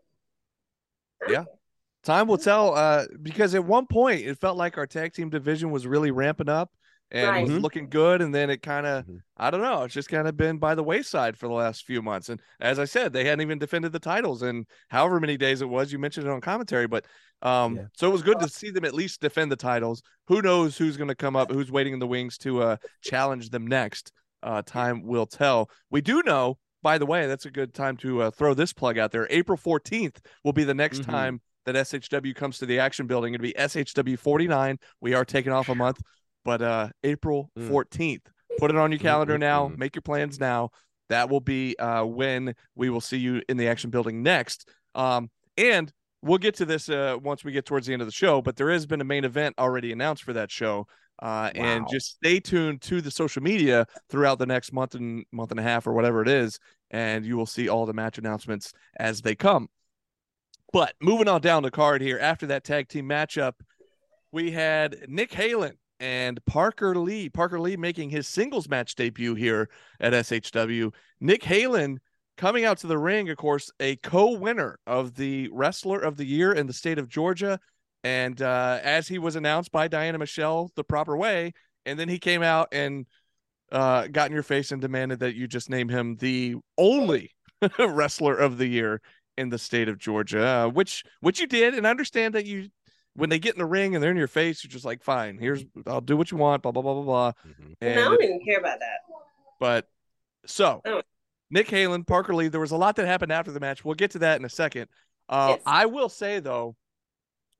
[1.23, 1.44] I don't yeah.
[1.44, 1.55] Care.
[2.04, 2.74] Time will tell.
[2.74, 6.48] Uh, because at one point it felt like our tag team division was really ramping
[6.48, 6.70] up
[7.10, 7.42] and right.
[7.42, 7.60] was mm-hmm.
[7.60, 8.20] looking good.
[8.20, 9.16] And then it kind of, mm-hmm.
[9.36, 12.02] I don't know, it's just kind of been by the wayside for the last few
[12.02, 12.28] months.
[12.28, 15.68] And as I said, they hadn't even defended the titles in however many days it
[15.68, 15.92] was.
[15.92, 17.06] You mentioned it on commentary, but
[17.42, 17.82] um, yeah.
[17.94, 20.02] so it was good to see them at least defend the titles.
[20.28, 23.50] Who knows who's going to come up, who's waiting in the wings to uh, challenge
[23.50, 24.12] them next?
[24.42, 25.70] Uh, time will tell.
[25.90, 28.98] We do know, by the way, that's a good time to uh, throw this plug
[28.98, 29.26] out there.
[29.30, 31.10] April 14th will be the next mm-hmm.
[31.10, 33.35] time that SHW comes to the action building.
[33.35, 34.79] It'll be SHW 49.
[35.00, 36.00] We are taking off a month,
[36.44, 37.88] but uh April 14th.
[37.98, 38.20] Mm.
[38.59, 39.72] Put it on your calendar now.
[39.77, 40.70] Make your plans now.
[41.09, 44.68] That will be uh when we will see you in the action building next.
[44.94, 48.12] Um and we'll get to this uh once we get towards the end of the
[48.12, 50.87] show, but there has been a main event already announced for that show.
[51.22, 51.62] Uh, wow.
[51.62, 55.61] and just stay tuned to the social media throughout the next month and month and
[55.61, 56.59] a half or whatever it is,
[56.90, 59.68] and you will see all the match announcements as they come.
[60.74, 63.52] But moving on down the card here, after that tag team matchup,
[64.32, 67.28] we had Nick Halen and Parker Lee.
[67.28, 69.68] Parker Lee making his singles match debut here
[70.00, 70.92] at SHW.
[71.20, 71.98] Nick Halen
[72.37, 76.52] coming out to the ring, of course, a co-winner of the Wrestler of the Year
[76.52, 77.60] in the state of Georgia.
[78.02, 81.52] And uh, as he was announced by Diana Michelle the proper way,
[81.87, 83.06] and then he came out and
[83.70, 87.30] uh, got in your face and demanded that you just name him the only
[87.78, 89.00] Wrestler of the Year
[89.37, 92.68] in the state of Georgia, uh, which which you did, and I understand that you
[93.14, 95.38] when they get in the ring and they're in your face, you're just like, fine,
[95.38, 97.33] here's I'll do what you want, blah blah blah blah blah.
[97.47, 97.73] Mm-hmm.
[97.81, 98.99] And, I don't even care about that.
[99.61, 99.88] But
[100.47, 100.83] so
[101.51, 103.85] Nick Halen, Parker Lee, there was a lot that happened after the match.
[103.85, 104.88] We'll get to that in a second.
[105.29, 105.62] Uh, yes.
[105.64, 106.77] I will say though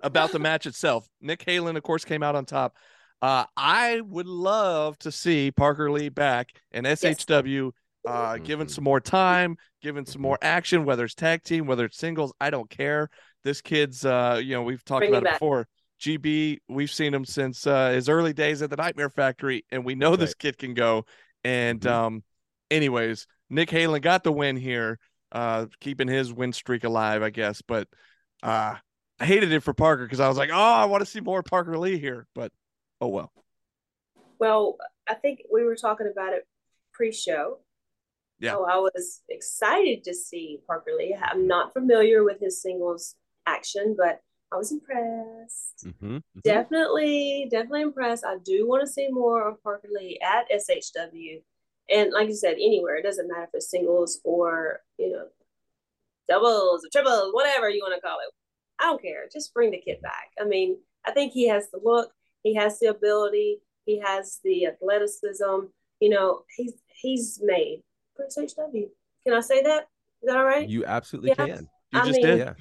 [0.01, 2.77] about the match itself, Nick Halen, of course, came out on top.
[3.23, 7.65] Uh, I would love to see Parker Lee back in SHW.
[7.65, 7.73] Yes
[8.07, 11.97] uh, given some more time, given some more action, whether it's tag team, whether it's
[11.97, 13.09] singles, I don't care.
[13.43, 15.69] This kid's, uh, you know, we've talked Bring about it before.
[16.01, 19.95] GB, we've seen him since uh, his early days at the Nightmare Factory, and we
[19.95, 20.19] know right.
[20.19, 21.05] this kid can go.
[21.45, 21.93] And, mm-hmm.
[21.93, 22.25] um,
[22.71, 24.99] anyways, Nick Halen got the win here,
[25.33, 27.63] uh, keeping his win streak alive, I guess.
[27.63, 27.89] But
[28.43, 28.77] uh,
[29.21, 31.43] I hated it for Parker because I was like, oh, I want to see more
[31.43, 32.27] Parker Lee here.
[32.35, 32.53] But
[33.01, 33.33] oh well.
[34.39, 34.77] Well,
[35.09, 36.47] I think we were talking about it
[36.93, 37.59] pre-show
[38.41, 38.53] yeah.
[38.53, 41.17] So I was excited to see Parker Lee.
[41.21, 43.15] I'm not familiar with his singles
[43.47, 44.21] action, but
[44.53, 45.87] I was impressed.
[45.87, 46.41] Mm-hmm, mm-hmm.
[46.43, 48.25] Definitely, definitely impressed.
[48.25, 51.43] I do want to see more of Parker Lee at SHW.
[51.91, 55.27] And like you said, anywhere, it doesn't matter if it's singles or, you know,
[56.29, 58.33] doubles or triples, whatever you want to call it.
[58.81, 59.29] I don't care.
[59.33, 60.31] Just bring the kid back.
[60.41, 62.11] I mean, I think he has the look,
[62.43, 65.67] he has the ability, he has the athleticism.
[66.01, 67.83] You know, he's he's made
[68.19, 68.89] HW.
[69.25, 69.89] Can I say that?
[70.23, 70.69] Is that all right?
[70.69, 71.35] You absolutely Yeah.
[71.47, 71.69] can.
[71.93, 72.39] You I just mean, did.
[72.39, 72.53] Yeah.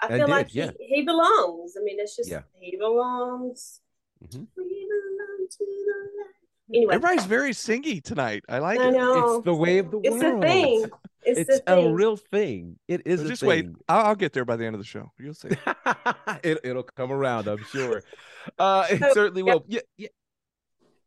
[0.00, 0.70] I I feel did, like yeah.
[0.78, 1.74] he, he belongs.
[1.78, 2.42] I mean, it's just Yeah.
[2.58, 3.80] he belongs.
[4.24, 4.46] Mhm.
[4.56, 6.26] We belong to the light.
[6.74, 8.44] Anyway, Everybody's very singy tonight.
[8.48, 8.92] I like I it.
[8.92, 9.36] know.
[9.36, 10.42] It's the way of the It's a world.
[10.42, 10.90] thing.
[11.24, 11.86] It's, It's the thing.
[11.86, 12.78] a real thing.
[12.88, 13.66] It is So a just wait.
[13.66, 13.76] thing.
[13.88, 15.12] I'll, I'll get there by the end of the show.
[15.18, 15.48] You'll see.
[16.42, 18.02] it, it'll come around, I'm sure.
[18.58, 19.54] Uh, it So, certainly yeah.
[19.54, 19.64] will.
[19.68, 20.08] Yeah, yeah,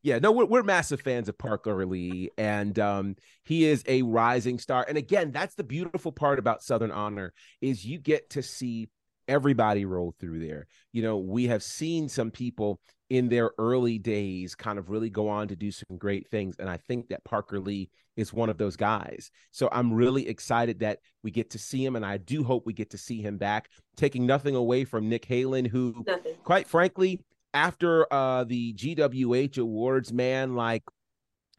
[0.05, 0.19] yeah.
[0.19, 4.85] No, we're we're massive fans of Parker Lee, and um, he is a rising star.
[4.87, 8.87] And again, that's the beautiful part about Southern Honor is you get to see
[9.27, 10.67] everybody roll through there.
[10.93, 15.27] You know, we have seen some people in their early days kind of really go
[15.27, 18.59] on to do some great things, and I think that Parker Lee is one of
[18.59, 19.31] those guys.
[19.49, 22.73] So I'm really excited that we get to see him, and I do hope we
[22.73, 26.35] get to see him back, taking nothing away from Nick Halen, who, Nothing.
[26.43, 27.21] quite frankly,
[27.55, 30.83] after uh the GWH awards, man, like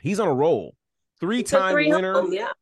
[0.00, 0.76] he's on a roll.
[1.18, 2.12] Three-time winner.
[2.12, 2.52] home, Yeah.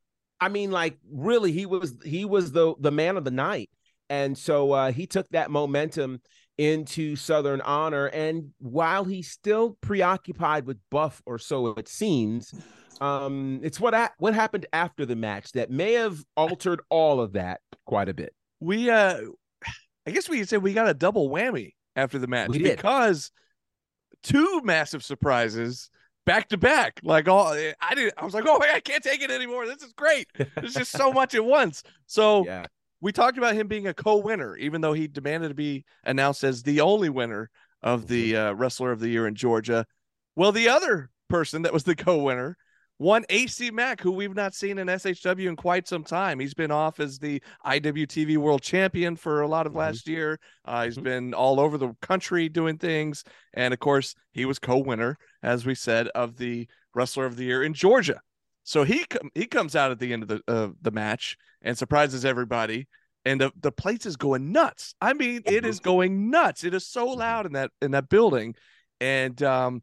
[0.40, 3.68] I mean, like really, he was he was the the man of the night,
[4.08, 6.20] and so uh, he took that momentum
[6.58, 8.06] into Southern Honor.
[8.06, 12.52] And while he's still preoccupied with Buff, or so it seems,
[13.00, 17.32] um, it's what a- what happened after the match that may have altered all of
[17.32, 18.32] that quite a bit.
[18.60, 19.20] we uh
[20.06, 22.76] I guess we could say we got a double whammy after the match We did.
[22.76, 23.30] because
[24.22, 25.90] two massive surprises
[26.26, 27.00] back to back.
[27.02, 28.70] Like all I did I was like, "Oh, my!
[28.74, 29.66] I can't take it anymore.
[29.66, 30.26] This is great."
[30.56, 31.82] There's just so much at once.
[32.06, 32.66] So Yeah,
[33.00, 36.62] we talked about him being a co-winner even though he demanded to be announced as
[36.62, 37.50] the only winner
[37.82, 39.86] of the uh, wrestler of the year in Georgia.
[40.36, 42.56] Well, the other person that was the co-winner
[42.98, 46.38] one AC Mack, who we've not seen in SHW in quite some time.
[46.38, 49.78] He's been off as the IWTV World Champion for a lot of Mhm.
[49.78, 50.38] last year.
[50.64, 51.02] Uh, he's Mhm.
[51.02, 55.74] been all over the country doing things, and of course, he was co-winner, as we
[55.74, 58.20] said, of the Wrestler of the Year in Georgia.
[58.62, 61.76] So he com- he comes out at the end of the uh, the match and
[61.76, 62.86] surprises everybody,
[63.24, 64.94] and the the place is going nuts.
[65.00, 66.64] I mean, it is going nuts.
[66.64, 68.54] It is so loud in that in that building,
[69.00, 69.82] and um,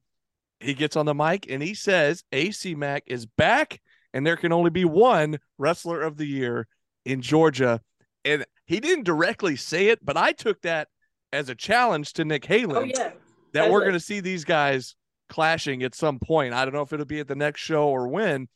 [0.62, 3.82] he gets on the mic and he says AC Mack is back,
[4.13, 6.67] and there can only be one Wrestler of the Year
[7.06, 7.82] in Georgia.
[8.24, 10.88] And he didn't directly say it, but I took that
[11.34, 13.12] as a challenge to Nick Halen Oh yeah.
[13.54, 14.95] that we're going to see these guys
[15.30, 16.54] clashing at some point.
[16.54, 18.47] I don't know if it'll be at the next show or when,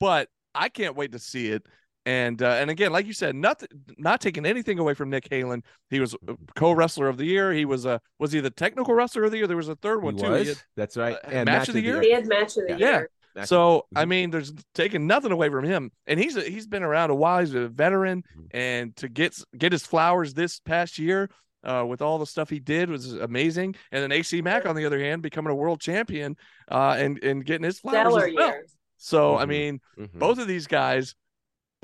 [0.00, 1.64] but I can't wait to see it.
[2.06, 5.62] And uh, and again, like you said, nothing, not taking anything away from Nick Halen.
[5.90, 6.14] He was
[6.54, 7.52] co-wrestler of the year.
[7.52, 9.48] He was a was he the technical wrestler of the year?
[9.48, 10.32] There was a third one he too.
[10.34, 11.16] He had- That's right.
[11.16, 12.00] uh, and match of the year?
[12.00, 12.90] He had match of the Yeah.
[12.90, 13.10] year.
[13.34, 14.08] Match so I Mhm.
[14.08, 17.40] mean, there's taking nothing away from him, and he's a, he's been around a while.
[17.40, 18.46] He's a veteran, Mhm.
[18.52, 21.28] and to get get his flowers this past year
[21.64, 23.74] uh, with all the stuff he did was amazing.
[23.90, 26.36] And then AC Mack, on the other hand, becoming a world champion
[26.70, 28.48] uh, and and getting his flowers Stellar as well.
[28.50, 28.66] year.
[28.96, 29.48] So I Mhm.
[29.48, 30.12] mean, Mhm.
[30.18, 31.14] both of these guys,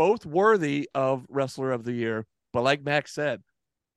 [0.03, 2.27] both worthy of wrestler of the year.
[2.53, 3.41] But like Max said,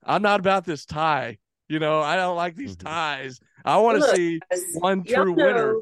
[0.04, 1.40] I'm not about this tie.
[1.68, 2.84] You know, I don't like these Mhm.
[2.84, 3.40] ties.
[3.66, 4.40] I want to see
[4.76, 5.80] one y'all true winner.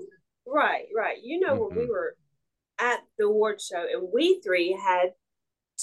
[0.47, 1.17] Right, right.
[1.21, 1.89] You know when we Mhm.
[1.89, 2.15] were
[2.79, 5.13] at the award show and we three had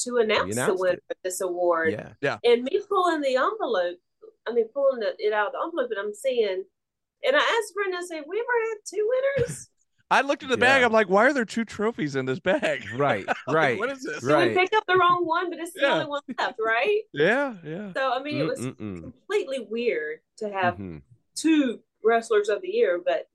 [0.04, 1.04] to announce the winner it.
[1.10, 1.92] of this award.
[1.92, 2.14] Yeah.
[2.22, 2.38] yeah.
[2.42, 3.98] And me pulling the envelope,
[4.46, 6.64] I mean pulling the, it out of the envelope and I'm seeing
[7.22, 9.68] and I asked Brenda, I said, We ever at two winners?
[10.10, 10.82] I looked at the bag.
[10.82, 12.84] I'm like, why are there two trophies in this bag?
[12.96, 13.24] Right.
[13.46, 13.78] Like, Right.
[13.78, 14.22] what is this?
[14.22, 14.48] So Right.
[14.48, 15.94] we picked up the wrong one, but it's the Yeah.
[15.94, 17.02] only one left, right?
[17.12, 17.92] Yeah, yeah.
[17.94, 19.00] So I mean it was Mm-mm-mm.
[19.02, 21.02] completely weird to have Mhm.
[21.36, 23.28] two wrestlers of the year, but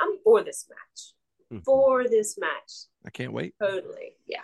[0.00, 1.12] I'm for this match.
[1.52, 1.64] Mhm.
[1.64, 2.72] For this match.
[3.04, 3.54] I can't wait.
[3.60, 4.16] Totally.
[4.26, 4.40] Yeah.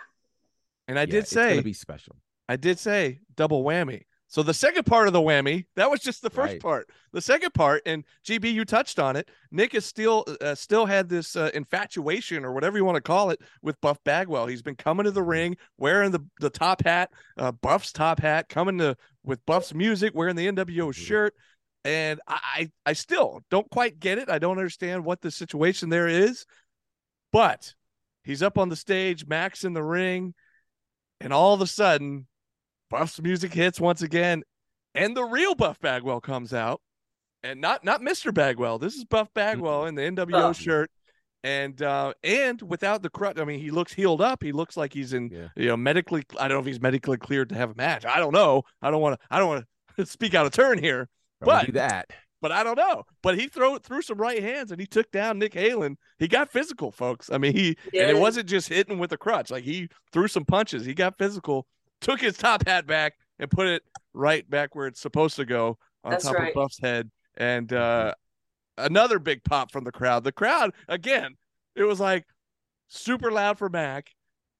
[0.87, 2.15] And I Yeah, did it's gonna say, be special.
[2.47, 4.05] I did say double whammy.
[4.33, 6.59] So the second part of the whammy, that was just the first Right.
[6.59, 6.89] part.
[7.11, 9.29] The second part, and GB, you touched on it.
[9.51, 13.29] Nick is still, uh, still had this uh, infatuation or whatever you want to call
[13.29, 14.47] it with Buff Bagwell.
[14.47, 18.49] He's been coming to the ring wearing the the top hat, uh, Buff's top hat,
[18.49, 20.95] coming to with Buff's music, wearing the NWO Mhm.
[20.95, 21.35] shirt.
[21.85, 24.31] And I, I still don't quite get it.
[24.31, 26.47] I don't understand what the situation there is,
[27.31, 27.75] but
[28.23, 30.33] he's up on the stage, Max in the ring,
[31.21, 32.25] and all of a sudden,
[32.93, 34.43] Buff's music hits once again,
[34.93, 36.79] and the real Buff Bagwell comes out,
[37.43, 38.33] and not not Mr.
[38.33, 38.77] Bagwell.
[38.79, 40.91] This is Buff Bagwell in the NWO shirt,
[41.43, 43.39] and uh, and without the crutch.
[43.39, 44.43] I mean, he looks healed up.
[44.43, 45.47] He looks like he's in Yeah.
[45.55, 46.23] you know medically.
[46.39, 48.05] I don't know if he's medically cleared to have a match.
[48.05, 48.63] I don't know.
[48.81, 49.27] I don't want to.
[49.31, 49.65] I don't want
[49.97, 51.09] to speak out of turn here.
[51.41, 52.09] Probably But- that.
[52.41, 53.03] but I don't know.
[53.23, 55.95] But he threw threw some right hands and he took down Nick Halen.
[56.19, 57.31] He got physical, folks.
[57.31, 59.49] I mean, he and it wasn't just hitting with a crutch.
[59.49, 60.85] Like he threw some punches.
[60.85, 61.65] He got physical,
[62.03, 65.77] took his top hat back and put it right back where it's supposed to go
[66.03, 66.49] on That's top right.
[66.49, 67.09] of Buff's head.
[67.35, 68.13] And uh
[68.77, 70.23] another big pop from the crowd.
[70.23, 71.35] The crowd again,
[71.75, 72.25] it was like
[72.89, 74.11] super loud for Mac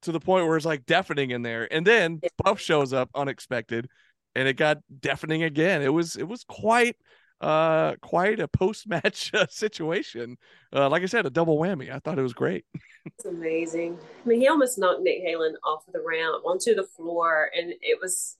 [0.03, 1.71] to the point where it's like deafening in there.
[1.71, 3.89] And then Buff shows up unexpected
[4.35, 5.81] and it got deafening again.
[5.81, 6.97] It was it was quite
[7.41, 10.37] uh quite a post-match uh, situation.
[10.73, 11.93] Uh like I said, a double whammy.
[11.93, 12.65] I thought it was great.
[13.05, 13.99] It's amazing.
[14.23, 17.73] I mean, he almost knocked Nick Halen off of the ramp onto the floor, and
[17.81, 18.37] it was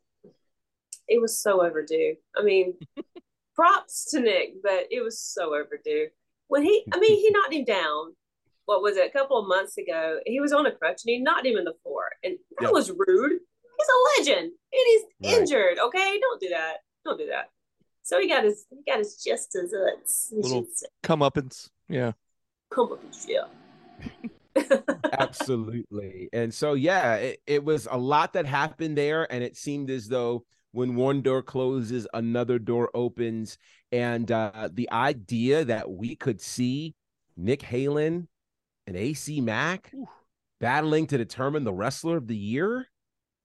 [1.09, 2.15] it was so overdue.
[2.37, 2.75] I mean,
[3.55, 6.07] props to Nick, but it was so overdue.
[6.47, 8.15] When he, I mean, he knocked him down.
[8.63, 9.05] What was it?
[9.05, 11.65] A couple of months ago, he was on a crutch and he knocked him in
[11.65, 12.71] the floor, and that Yeah.
[12.71, 13.33] was rude.
[13.77, 15.39] He's a legend, and he's Right.
[15.41, 15.77] injured.
[15.77, 16.77] Okay, don't do that.
[17.03, 17.49] Don't do that.
[18.03, 20.29] So he got his he got his just as desserts.
[20.31, 20.67] Little-
[21.03, 21.69] Comeuppance.
[21.89, 22.11] Yeah.
[22.69, 23.45] Come on, yeah.
[25.19, 26.29] Absolutely.
[26.33, 29.31] And so, yeah, it, it was a lot that happened there.
[29.31, 33.57] And it seemed as though when one door closes, another door opens.
[33.91, 36.95] And uh, the idea that we could see
[37.37, 38.27] Nick Halen
[38.87, 39.91] and AC Mack
[40.59, 42.87] battling to determine the wrestler of the year.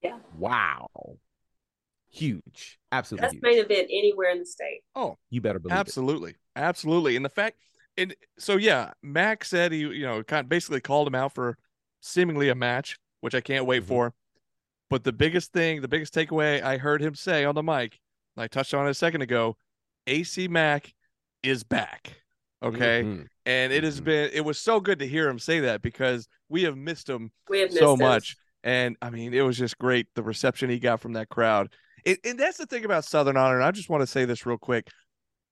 [0.02, 0.18] Yeah.
[0.36, 0.88] Wow.
[2.10, 2.78] Huge.
[2.90, 3.22] Absolutely.
[3.22, 3.42] That's huge.
[3.42, 4.80] main event anywhere in the state.
[4.94, 5.78] Oh, you better believe it.
[5.80, 6.34] Absolutely.
[6.56, 7.16] Absolutely.
[7.16, 7.58] And the fact
[7.96, 11.58] and so yeah, Mac said he, you know, kind of basically called him out for
[12.00, 13.86] seemingly a match, which I can't wait Mhm.
[13.88, 14.14] for.
[14.88, 17.98] But the biggest thing, the biggest takeaway I heard him say on the mic,
[18.36, 19.56] and I touched on it a second ago,
[20.06, 20.94] AC Mac
[21.42, 22.22] is back.
[22.62, 23.02] Okay.
[23.04, 23.26] Mhm.
[23.46, 24.04] And it has Mhm.
[24.04, 27.32] been it was so good to hear him say that because we have missed him
[27.48, 28.08] We have so missed him.
[28.08, 28.36] much.
[28.64, 31.74] And I mean, it was just great the reception he got from that crowd.
[32.06, 33.56] And that's the thing about Southern Honor.
[33.56, 34.88] And I just want to say this real quick.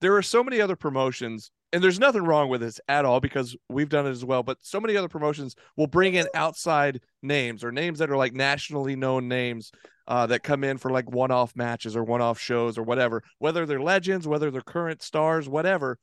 [0.01, 3.55] There are so many other promotions, and there's nothing wrong with this at all because
[3.67, 4.43] we've done it as well.
[4.43, 8.33] But so many other promotions will bring in outside names or names that are like
[8.33, 9.71] nationally known names
[10.07, 13.23] uh, that come in for like one off matches or one off shows or whatever,
[13.39, 15.97] whether they're legends, whether they're current stars, whatever.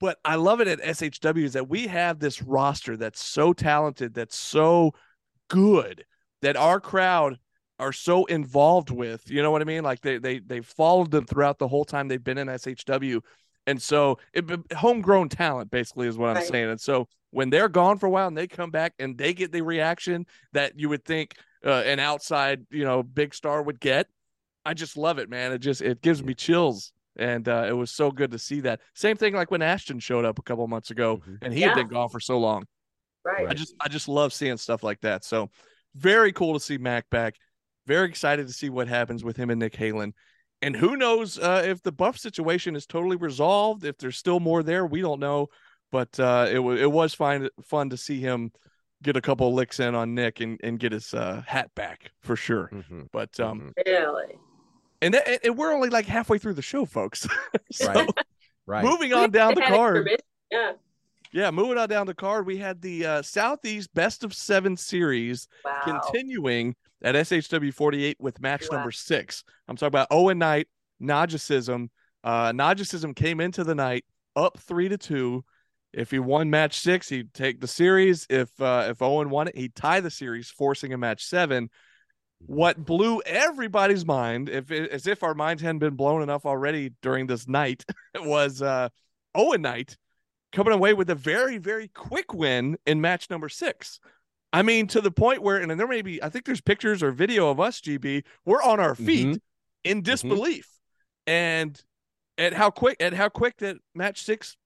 [0.00, 4.14] But I love it at SHW is that we have this roster that's so talented,
[4.14, 4.92] that's so
[5.48, 6.04] good
[6.42, 7.38] that our crowd
[7.78, 9.30] are so involved with.
[9.30, 9.82] You know what I mean?
[9.84, 13.20] Like they they they followed them throughout the whole time they've been in SHW,
[13.66, 14.44] and so it,
[14.76, 16.44] homegrown talent basically is what I'm Right.
[16.46, 16.70] saying.
[16.70, 19.52] And so when they're gone for a while and they come back and they get
[19.52, 24.08] the reaction that you would think uh, an outside you know big star would get,
[24.64, 25.52] I just love it, man.
[25.52, 26.92] It just it gives me chills.
[27.16, 28.80] And uh, it was so good to see that.
[28.94, 31.38] Same thing like when Ashton showed up a couple months ago, Mhm.
[31.42, 32.64] and he had been gone for so long.
[33.24, 33.48] Right.
[33.48, 35.24] I just I just love seeing stuff like that.
[35.24, 35.50] So
[35.96, 37.34] very cool to see Mac back.
[37.88, 40.12] Very excited to see what happens with him and Nick Halen.
[40.60, 44.62] And who knows uh, if the buff situation is totally resolved, if there's still more
[44.62, 45.48] there, we don't know.
[45.90, 48.52] But uh, it was it was fine fun to see him
[49.02, 52.36] get a couple licks in on Nick and, and get his uh, hat back for
[52.36, 52.68] sure.
[52.74, 53.08] Mhm.
[53.10, 53.86] But um, Mhm.
[53.86, 54.34] Really.
[55.00, 57.26] and, that, and we're only like halfway through the show, folks.
[57.72, 58.10] so Right.
[58.66, 58.84] Right.
[58.84, 60.10] moving on down the card.
[60.50, 60.72] Yeah.
[61.32, 65.46] Yeah, moving on down the card, we had the uh, Southeast Best of Seven series
[65.64, 65.80] Wow.
[65.84, 68.78] continuing at SHW 48 with match Wow.
[68.78, 69.44] number six.
[69.68, 70.68] I'm talking about Owen Knight,
[71.02, 71.88] Nagicism.
[72.24, 75.44] Uh, Nagicism came into the night up three to two.
[75.92, 78.26] If he won match six, he'd take the series.
[78.28, 81.70] If uh, if Owen won it, he'd tie the series, forcing a match seven.
[82.40, 87.26] What blew everybody's mind, if as if our minds hadn't been blown enough already during
[87.26, 87.84] this night,
[88.16, 88.90] was uh,
[89.34, 89.96] Owen Knight
[90.52, 93.98] coming away with a very very quick win in match number six.
[94.52, 97.10] I mean, to the point where, and there may be, I think there's pictures or
[97.12, 98.24] video of us, GB.
[98.46, 99.40] We're on our feet Mhm.
[99.84, 100.68] in disbelief,
[101.26, 101.80] and
[102.38, 104.56] at how quick, at how quick that match six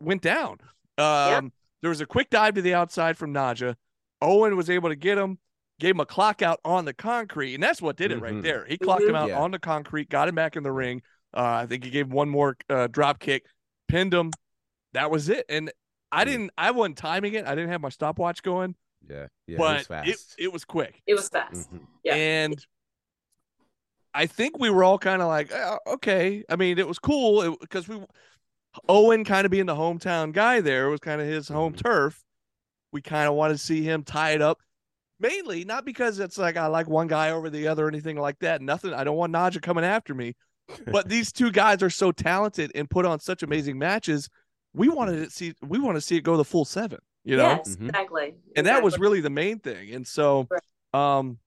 [0.00, 0.58] went down.
[0.98, 3.74] Um, there was a quick dive to the outside from Naja.
[4.20, 5.38] Owen was able to get him,
[5.80, 8.42] gave him a clock out on the concrete, and that's what did it right Mhm.
[8.42, 8.64] there.
[8.66, 9.40] He clocked him out Yeah.
[9.40, 11.02] on the concrete, got him back in the ring.
[11.34, 13.46] Uh, I think he gave him one more uh, drop kick,
[13.88, 14.30] pinned him.
[14.92, 15.46] That was it.
[15.48, 15.72] And
[16.12, 16.26] I Mm.
[16.28, 17.46] didn't, I wasn't timing it.
[17.46, 18.76] I didn't have my stopwatch going
[19.08, 19.26] Yeah.
[19.46, 19.54] Yeah.
[19.56, 20.34] it was but it, fast.
[20.38, 21.02] it was quick.
[21.06, 21.70] It was fast.
[21.72, 21.80] Mhm.
[22.04, 22.14] Yeah.
[22.14, 22.66] And
[24.14, 26.44] I think we were all kind of like, "Oh, okay.
[26.48, 28.00] I mean, it was cool because we,
[28.88, 31.82] Owen kind of being the hometown guy there was kind of his home Mhm.
[31.82, 32.22] turf.
[32.92, 34.60] We kind of wanted to see him tie it up.
[35.18, 38.38] Mainly not because it's like I like one guy over the other or anything like
[38.40, 38.60] that.
[38.60, 38.92] Nothing.
[38.92, 40.34] I don't want Naja coming after me.
[40.92, 44.28] But these two guys are so talented and put on such amazing matches.
[44.74, 45.54] We wanted to see.
[45.62, 46.98] We want to see it go the full seven.
[47.24, 47.88] You know yes, Mhm.
[47.88, 48.34] exactly.
[48.56, 49.94] and that was really the main thing.
[49.94, 50.48] And so,
[50.92, 51.38] um,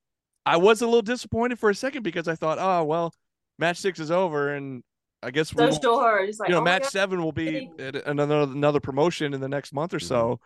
[0.45, 3.13] I was a little disappointed for a second because I thought, oh well,
[3.59, 4.83] match six is over, and
[5.21, 6.23] I guess we So will- sure.
[6.23, 6.91] It's like, you know, oh match God.
[6.91, 10.39] seven will be at another another promotion in the next month or so.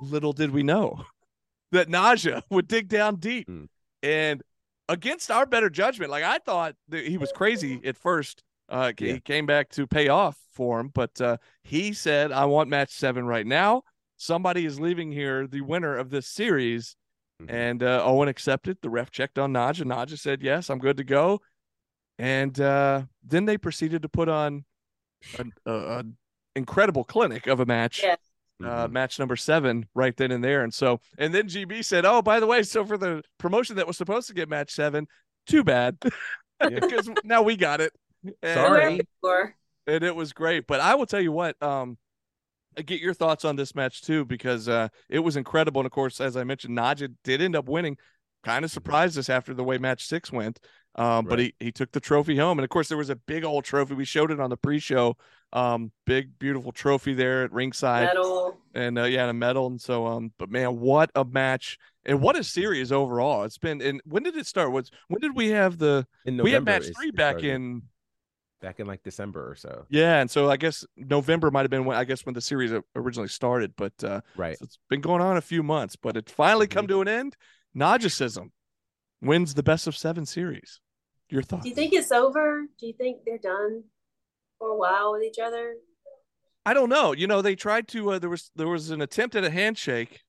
[0.00, 1.04] Little did we know
[1.72, 3.68] that Naja would dig down deep, Mm.
[4.02, 4.42] and
[4.88, 8.42] against our better judgment, like I thought that he was crazy at first.
[8.68, 9.14] Uh, Yeah.
[9.14, 12.90] He came back to pay off for him, but uh, he said, "I want match
[12.90, 13.82] seven right now.
[14.22, 16.96] Somebody is leaving here, the winner of this series."
[17.40, 17.50] Mhm.
[17.50, 18.78] And uh, Owen accepted.
[18.82, 19.84] The ref checked on Naja.
[19.84, 21.40] Naja said, "Yes, I'm good to go."
[22.18, 24.64] And uh, then they proceeded to put on
[25.38, 26.04] an a, a
[26.54, 28.02] incredible clinic of a match.
[28.02, 28.16] Yeah.
[28.62, 28.92] Uh, Mhm.
[28.92, 30.62] match number seven right then and there.
[30.62, 33.88] And so, and then GB said, Oh, by the way, so for the promotion that
[33.88, 35.08] was supposed to get match seven,
[35.46, 35.98] too bad.
[36.60, 37.92] Because now we got it.
[38.40, 39.00] And, Sorry.
[39.88, 40.68] And it was great.
[40.68, 42.11] But I will tell you what, um, I
[42.76, 45.80] get your thoughts on this match too, because uh, it was incredible.
[45.80, 47.98] And of course, as I mentioned, Naja did end up winning.
[48.44, 50.58] Kind of surprised us after the way match six went.
[50.94, 52.58] Um, but he, he took the trophy home.
[52.58, 53.94] And of course, there was a big old trophy.
[53.94, 55.16] We showed it on the pre show.
[55.52, 58.58] Um, big, beautiful trophy there at ringside Metal.
[58.74, 59.66] and uh, yeah, and a medal.
[59.66, 63.44] And so, um, but man, what a match and what a series overall.
[63.44, 64.72] It's been, and when did it start?
[64.72, 67.54] Was when did we have the, In we had match three back started.
[67.54, 67.82] in,
[68.62, 69.84] back in like December or so.
[69.90, 70.20] yeah.
[70.20, 73.28] And so I guess November might have been when, I guess when the series originally
[73.28, 74.56] started, but, uh, Right.
[74.58, 77.36] so it's been going on a few months, but it finally come to an end.
[77.76, 78.50] Nagicism
[79.20, 80.80] wins the best of seven series.
[81.28, 81.64] Your thoughts?
[81.64, 82.66] Do you think it's over?
[82.78, 83.84] Do you think they're done
[84.58, 85.74] for a while with each other?
[86.64, 87.12] I don't know.
[87.12, 88.12] You know, they tried to.
[88.12, 90.20] Uh, there was there was an attempt at a handshake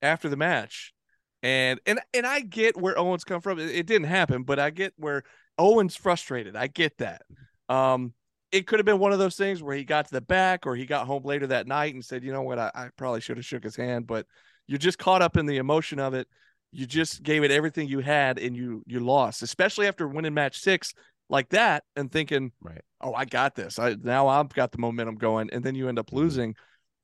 [0.00, 0.94] after the match,
[1.42, 3.58] and and and I get where Owens come from.
[3.58, 5.24] It, it didn't happen, but I get where
[5.58, 6.56] Owens frustrated.
[6.56, 7.22] I get that.
[7.68, 8.12] Um,
[8.52, 10.76] it could have been one of those things where he got to the back or
[10.76, 12.58] he got home later that night and said, "You know what?
[12.58, 14.26] I, I probably should have shook his hand." But
[14.66, 16.28] you're just caught up in the emotion of it.
[16.72, 20.60] You just gave it everything you had, and you you lost, especially after winning match
[20.60, 20.94] six
[21.28, 22.82] like that, and thinking, Right.
[23.00, 23.78] oh, I got this.
[23.78, 26.16] I now I've got the momentum going, and then you end up Mhm.
[26.16, 26.56] losing.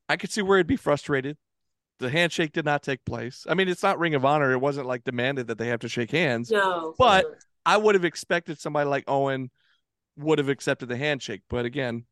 [0.07, 1.37] I could see where he'd be frustrated.
[1.99, 3.45] The handshake did not take place.
[3.49, 4.51] I mean, it's not Ring of Honor.
[4.53, 6.49] It wasn't like demanded that they have to shake hands.
[6.51, 6.95] No.
[6.97, 7.25] But-
[7.65, 9.51] I would have expected somebody like Owen
[10.17, 12.05] would have accepted the handshake, but again,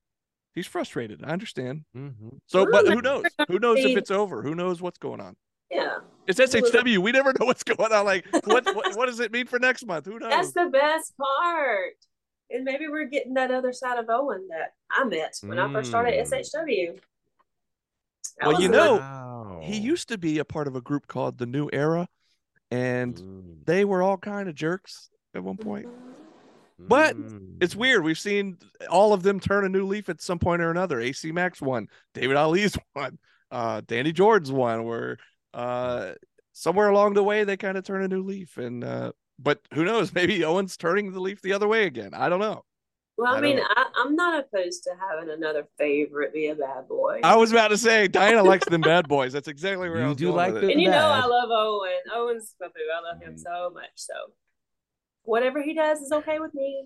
[0.56, 1.24] he's frustrated.
[1.24, 1.86] I understand.
[1.96, 2.40] Mhm.
[2.48, 3.26] So, but who knows?
[3.48, 4.42] Who knows if it's over?
[4.42, 5.36] Who knows what's going on?
[5.72, 6.00] yeah.
[6.28, 7.00] It's SHW.
[7.00, 8.06] We never know what's going on.
[8.06, 10.06] Like, what what, what does it mean for next month?
[10.06, 10.30] Who knows?
[10.32, 11.94] That's the best part.
[12.52, 15.90] And maybe we're getting that other side of Owen that I met when I first
[15.90, 16.22] started Mm.
[16.32, 17.00] SHW.
[18.40, 19.60] That Well, you know, Wow.
[19.64, 22.08] he used to be a part of a group called the New Era,
[22.72, 23.66] and Mm.
[23.66, 25.88] they were all kind of jerks at one point.
[26.80, 27.58] But Mm.
[27.62, 28.04] It's weird.
[28.04, 28.58] We've seen
[28.90, 31.00] all of them turn a new leaf at some point or another.
[31.02, 33.18] AC Max won, David Ali's one,
[33.52, 35.18] uh, Danny Jordan's one, where
[35.54, 36.14] uh,
[36.54, 38.58] somewhere along the way they kind of turn a new leaf.
[38.58, 40.14] And uh, but who knows?
[40.16, 42.12] Maybe Owen's turning the leaf the other way again.
[42.14, 42.64] I don't know.
[43.18, 46.88] Well, I, I mean, I, I'm not opposed to having another favorite be a bad
[46.88, 47.20] boy.
[47.22, 49.34] I was about to say Diana likes them bad boys.
[49.34, 50.72] That's exactly where I You was do going like with it.
[50.72, 50.98] and you know.
[50.98, 51.92] I love Owen.
[52.16, 52.74] Owen's my boo.
[52.96, 53.40] I love him Mhm.
[53.40, 53.90] so much.
[53.96, 54.14] So
[55.30, 56.86] whatever he does is okay with me.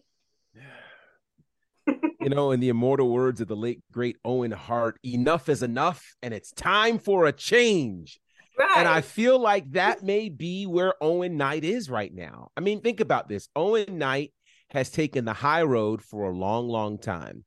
[2.20, 6.16] you know, in the immortal words of the late great Owen Hart, enough is enough,
[6.22, 8.20] and it's time for a change.
[8.58, 8.78] Right.
[8.78, 12.52] And I feel like that may be where Owen Knight is right now.
[12.56, 13.50] I mean, think about this.
[13.56, 14.32] Owen Knight
[14.70, 17.46] has taken the high road for a long, long time.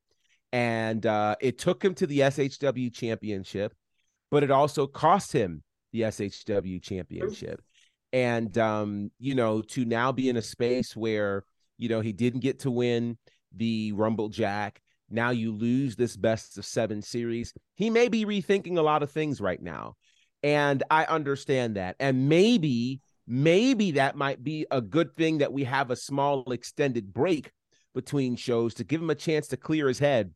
[0.53, 3.74] And uh, it took him to the SHW championship,
[4.30, 7.61] but it also cost him the SHW championship.
[8.17, 11.45] And, um, you know, to now be in a space where,
[11.77, 13.19] you know, he didn't get to win
[13.55, 14.81] the Rumble Jack.
[15.11, 17.53] Now you lose this best of seven series.
[17.75, 19.97] He may be rethinking a lot of things right now.
[20.43, 21.97] And I understand that.
[22.01, 27.12] And maybe, maybe that might be a good thing that we have a small extended
[27.12, 27.53] break
[27.95, 30.33] between shows to give him a chance to clear his head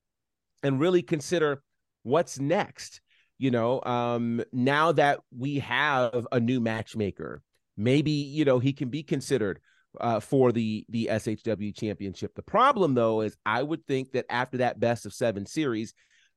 [0.62, 1.62] and really consider
[2.02, 3.00] what's next.
[3.38, 7.40] You know, um, now that we have a new matchmaker,
[7.76, 9.60] maybe, you know, he can be considered
[10.00, 12.34] uh, for the the SHW championship.
[12.34, 15.94] The problem though is I would think that after that best of seven series,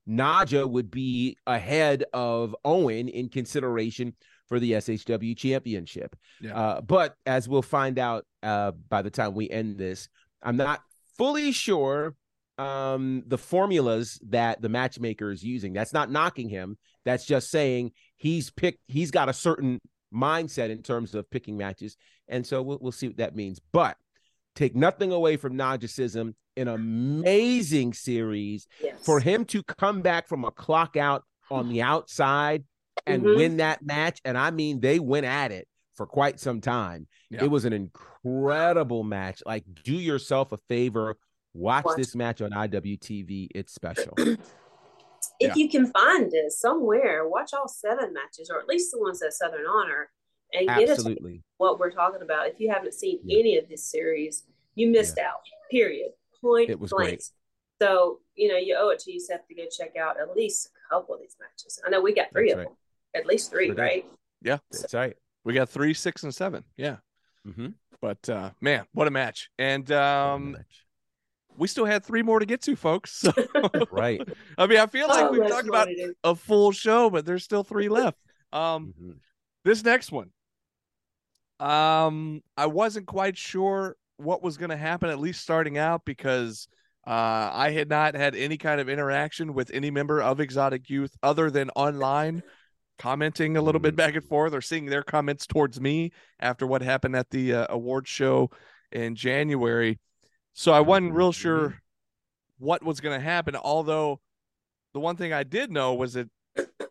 [0.08, 4.14] Naja would be ahead of Owen in consideration
[4.48, 6.16] for the SHW championship.
[6.40, 6.56] Yeah.
[6.56, 10.08] Uh, but as we'll find out uh, by the time we end this,
[10.42, 10.80] I'm not
[11.16, 12.14] fully sure
[12.58, 15.72] um, the formulas that the matchmaker is using.
[15.72, 16.76] That's not knocking him.
[17.04, 18.80] That's just saying he's picked.
[18.86, 19.80] He's got a certain
[20.14, 21.96] mindset in terms of picking matches,
[22.28, 23.60] and so we'll we'll see what that means.
[23.72, 23.96] But
[24.54, 29.04] take nothing away from Najicism, an amazing series yes.
[29.04, 32.64] for him to come back from a clock out on the outside
[33.06, 33.36] and Mhm.
[33.36, 34.20] win that match.
[34.24, 37.08] And I mean, they went at it for quite some time.
[37.30, 37.44] Yeah.
[37.44, 39.42] It was an incredible match.
[39.44, 41.16] Like, do yourself a favor,
[41.52, 41.96] Watch Watch.
[41.96, 43.48] this match on IWTV.
[43.54, 44.14] It's special.
[45.40, 45.62] if Yeah.
[45.62, 49.32] you can find it somewhere, watch all seven matches, or at least the ones that
[49.32, 50.10] Southern Honor,
[50.52, 51.04] and get us
[51.56, 52.48] what we're talking about.
[52.48, 53.38] If you haven't seen Yeah.
[53.40, 54.44] any of this series,
[54.74, 55.40] you missed out.
[55.70, 56.12] Period.
[56.40, 57.08] Point It was blank.
[57.10, 57.30] great.
[57.82, 60.94] So you know you owe it to yourself to go check out at least a
[60.94, 61.80] couple of these matches.
[61.84, 62.68] I know we got three That's of right.
[62.68, 62.76] them,
[63.14, 64.04] at least three, Sure right?
[64.42, 65.16] Yeah, That's right.
[65.44, 66.64] we got three, six, and seven.
[66.76, 66.98] Yeah,
[67.46, 67.68] Mm-hmm.
[68.00, 69.50] but uh, man, what a match!
[69.58, 70.56] And um,
[71.56, 73.12] we still had three more to get to, folks.
[73.12, 73.32] So,
[73.90, 74.20] right.
[74.58, 76.14] I mean, I feel like Oh, we've talked about what it is.
[76.24, 78.18] a full show, but there's still three left.
[78.52, 79.14] Um, Mhm.
[79.64, 80.30] this next one,
[81.60, 86.68] um, I wasn't quite sure what was going to happen, at least starting out, because
[87.06, 91.14] uh, I had not had any kind of interaction with any member of Exotic Youth
[91.22, 92.42] other than online,
[92.98, 93.96] commenting a little bit Mm.
[93.98, 97.66] back and forth or seeing their comments towards me after what happened at the uh,
[97.70, 98.50] award show
[98.92, 99.98] in January.
[100.54, 101.36] So I wasn't real Mhm.
[101.36, 101.82] sure
[102.58, 103.56] what was going to happen.
[103.56, 104.20] Although
[104.92, 106.30] the one thing I did know was that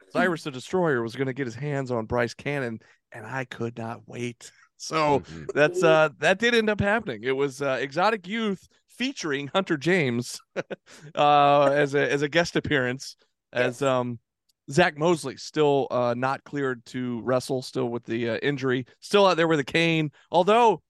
[0.10, 2.80] Cyrus the Destroyer was going to get his hands on Bryce Cannon,
[3.12, 4.52] and I could not wait.
[4.78, 5.54] So Mhm.
[5.54, 7.24] that's uh that did end up happening.
[7.24, 10.40] It was uh, Exotic Youth featuring Hunter James
[11.16, 13.16] uh as a as a guest appearance
[13.54, 14.20] as um
[14.70, 19.36] Zach Mosley still uh not cleared to wrestle still with the uh, injury still out
[19.38, 20.82] there with a cane although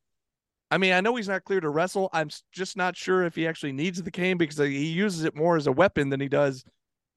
[0.74, 3.47] I mean I know he's not clear to wrestle I'm just not sure if he
[3.47, 6.28] actually needs the cane because uh, he uses it more as a weapon than he
[6.28, 6.63] does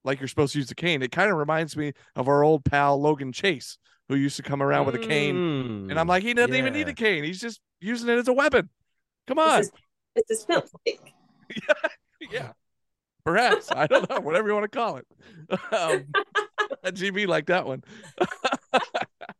[0.05, 2.65] like you're supposed to use the cane it kind of reminds me of our old
[2.65, 3.79] pal Logan Chase
[4.09, 5.37] who used to come around with a cane
[5.91, 6.93] and I'm Mm, like, he doesn't even need yeah.
[6.93, 7.25] a cane.
[7.25, 8.69] He's just using it as a weapon.
[9.27, 9.61] Come on.
[9.61, 9.73] It's a,
[10.17, 11.15] it's a pimp stick.
[12.31, 12.53] yeah.
[13.25, 13.73] Perhaps.
[13.73, 14.21] I don't know.
[14.21, 15.07] Whatever you want to call it.
[15.73, 16.07] Um,
[16.85, 17.83] GB like that one.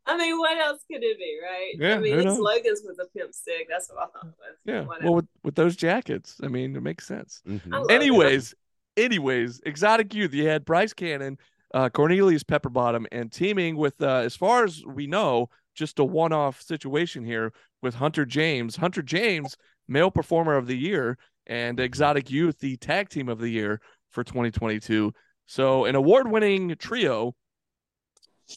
[0.07, 1.73] I mean, what else could it be, right?
[1.77, 2.37] Yeah, I mean, who his knows?
[2.37, 3.67] slogans with a pimp stick.
[3.69, 4.25] That's what I thought.
[4.25, 4.33] was.
[4.65, 4.81] Yeah.
[4.83, 5.05] Whatever.
[5.05, 7.41] Well, with, with those jackets, I mean, it makes sense.
[7.47, 7.73] Mhm.
[7.73, 7.93] I love it.
[7.93, 8.55] Anyways,
[8.95, 10.33] anyways, exotic youth.
[10.33, 11.37] You had Bryce Cannon,
[11.73, 16.61] uh, Cornelius Pepperbottom, and teaming with, uh, as far as we know, just a one-off
[16.61, 18.77] situation here with Hunter James.
[18.77, 19.55] Hunter James,
[19.87, 23.79] male performer of the year, and Exotic Youth, the tag team of the year
[24.09, 25.13] for 2022.
[25.45, 27.35] So an award-winning trio,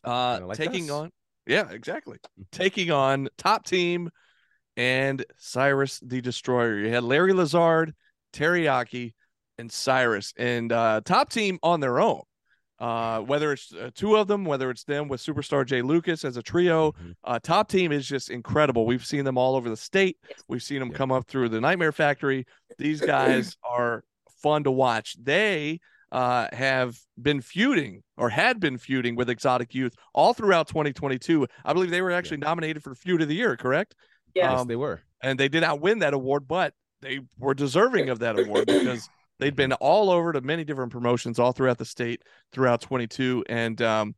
[0.04, 0.90] uh, like taking us.
[0.90, 1.12] on,
[1.46, 2.18] yeah, exactly,
[2.52, 4.10] taking on Top Team
[4.76, 6.78] and Cyrus the Destroyer.
[6.78, 7.94] You had Larry Lazard,
[8.32, 9.14] Terry Yaki,
[9.58, 12.22] and Cyrus, and uh, Top Team on their own.
[12.78, 16.38] Uh, whether it's uh, two of them, whether it's them with Superstar Jay Lucas as
[16.38, 17.14] a trio, Mhm.
[17.24, 18.86] uh, Top Team is just incredible.
[18.86, 20.16] We've seen them all over the state.
[20.48, 20.96] We've seen them Yeah.
[20.96, 22.46] come up through the Nightmare Factory.
[22.78, 24.02] These guys are
[24.42, 25.14] fun to watch.
[25.22, 25.80] They
[26.12, 31.46] uh, have been feuding or had been feuding with Exotic Youth all throughout 2022.
[31.64, 33.94] I believe they were actually nominated for Feud of the Year, correct?
[34.34, 35.00] Yes, Um, they were.
[35.22, 39.08] and they did not win that award, but they were deserving of that award because
[39.38, 43.44] they'd been all over to many different promotions all throughout the state throughout 22.
[43.48, 44.14] And um,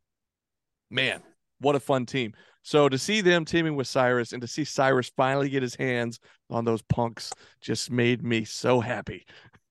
[0.91, 1.21] man,
[1.59, 2.33] what a fun team!
[2.65, 6.19] So to see them teaming with Cyrus and to see Cyrus finally get his hands
[6.49, 7.31] on those punks
[7.61, 9.25] just made me so happy.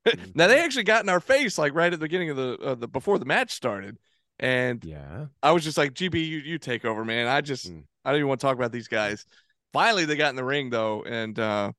[0.34, 2.74] now they actually got in our face like right at the beginning of the uh,
[2.74, 3.98] the before the match started,
[4.38, 5.26] and Yeah.
[5.42, 7.26] I was just like, GB, you you take over, man.
[7.28, 7.84] I just Mm.
[8.04, 9.24] I don't even want to talk about these guys.
[9.72, 11.72] Finally, they got in the ring though, and uh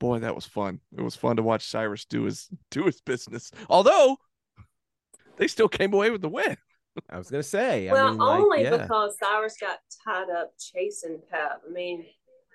[0.00, 0.80] boy, that was fun.
[0.96, 3.50] It was fun to watch Cyrus do his do his business.
[3.68, 4.16] Although
[5.36, 6.56] they still came away with the win.
[7.10, 7.90] I was gonna say.
[7.90, 8.76] well, I mean, like, only yeah.
[8.76, 11.62] because Cyrus got tied up chasing Pep.
[11.68, 12.06] I mean,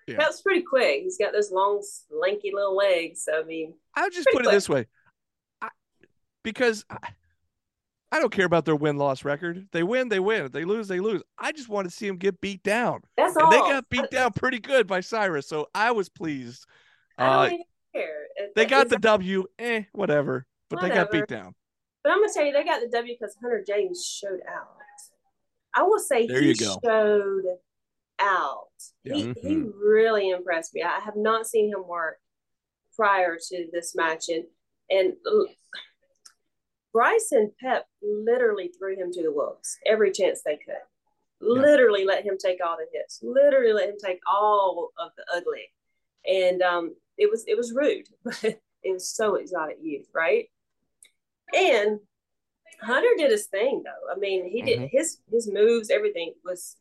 [0.08, 0.18] Yeah.
[0.18, 1.02] Pep's pretty quick.
[1.04, 3.24] He's got those long, lanky little legs.
[3.26, 4.86] So I mean, I'll just Pretty put it this way, I,
[6.50, 6.98] because I,
[8.12, 9.68] I don't care about their win loss record.
[9.72, 10.46] They win, they win.
[10.46, 11.22] If they lose, they lose.
[11.38, 13.52] I just want to see them get beat down, that's and all.
[13.52, 15.48] they got beat down pretty good by Cyrus.
[15.48, 16.66] So I was pleased.
[17.18, 18.16] I don't Uh, even care.
[18.56, 20.48] They got the W, eh, whatever.
[20.70, 21.56] But they got beat down.
[22.04, 24.78] But I'm gonna tell you, they got the W because Hunter James showed out.
[25.74, 27.44] I will say There he showed
[28.20, 28.70] out.
[29.04, 29.16] Yeah.
[29.16, 29.72] He he Mhm.
[29.76, 30.82] really impressed me.
[30.82, 32.20] I have not seen him work
[32.96, 34.46] prior to this match, and
[34.90, 35.16] and
[37.00, 40.84] Bryce and Pep literally threw him to the wolves every chance they could.
[41.40, 43.22] Literally let him take all the hits.
[43.24, 45.72] Literally let him take all of the ugly,
[46.30, 50.50] and um, it was it was rude, but it was so exotic youth, right?
[51.56, 52.02] And
[52.82, 54.14] Hunter did his thing though.
[54.14, 54.90] I mean, he did Mhm.
[54.92, 56.76] his his moves, everything was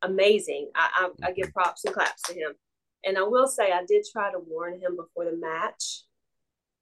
[0.00, 0.70] amazing.
[0.74, 2.54] I, I I give props and claps to him.
[3.04, 6.04] And I will say I did try to warn him before the match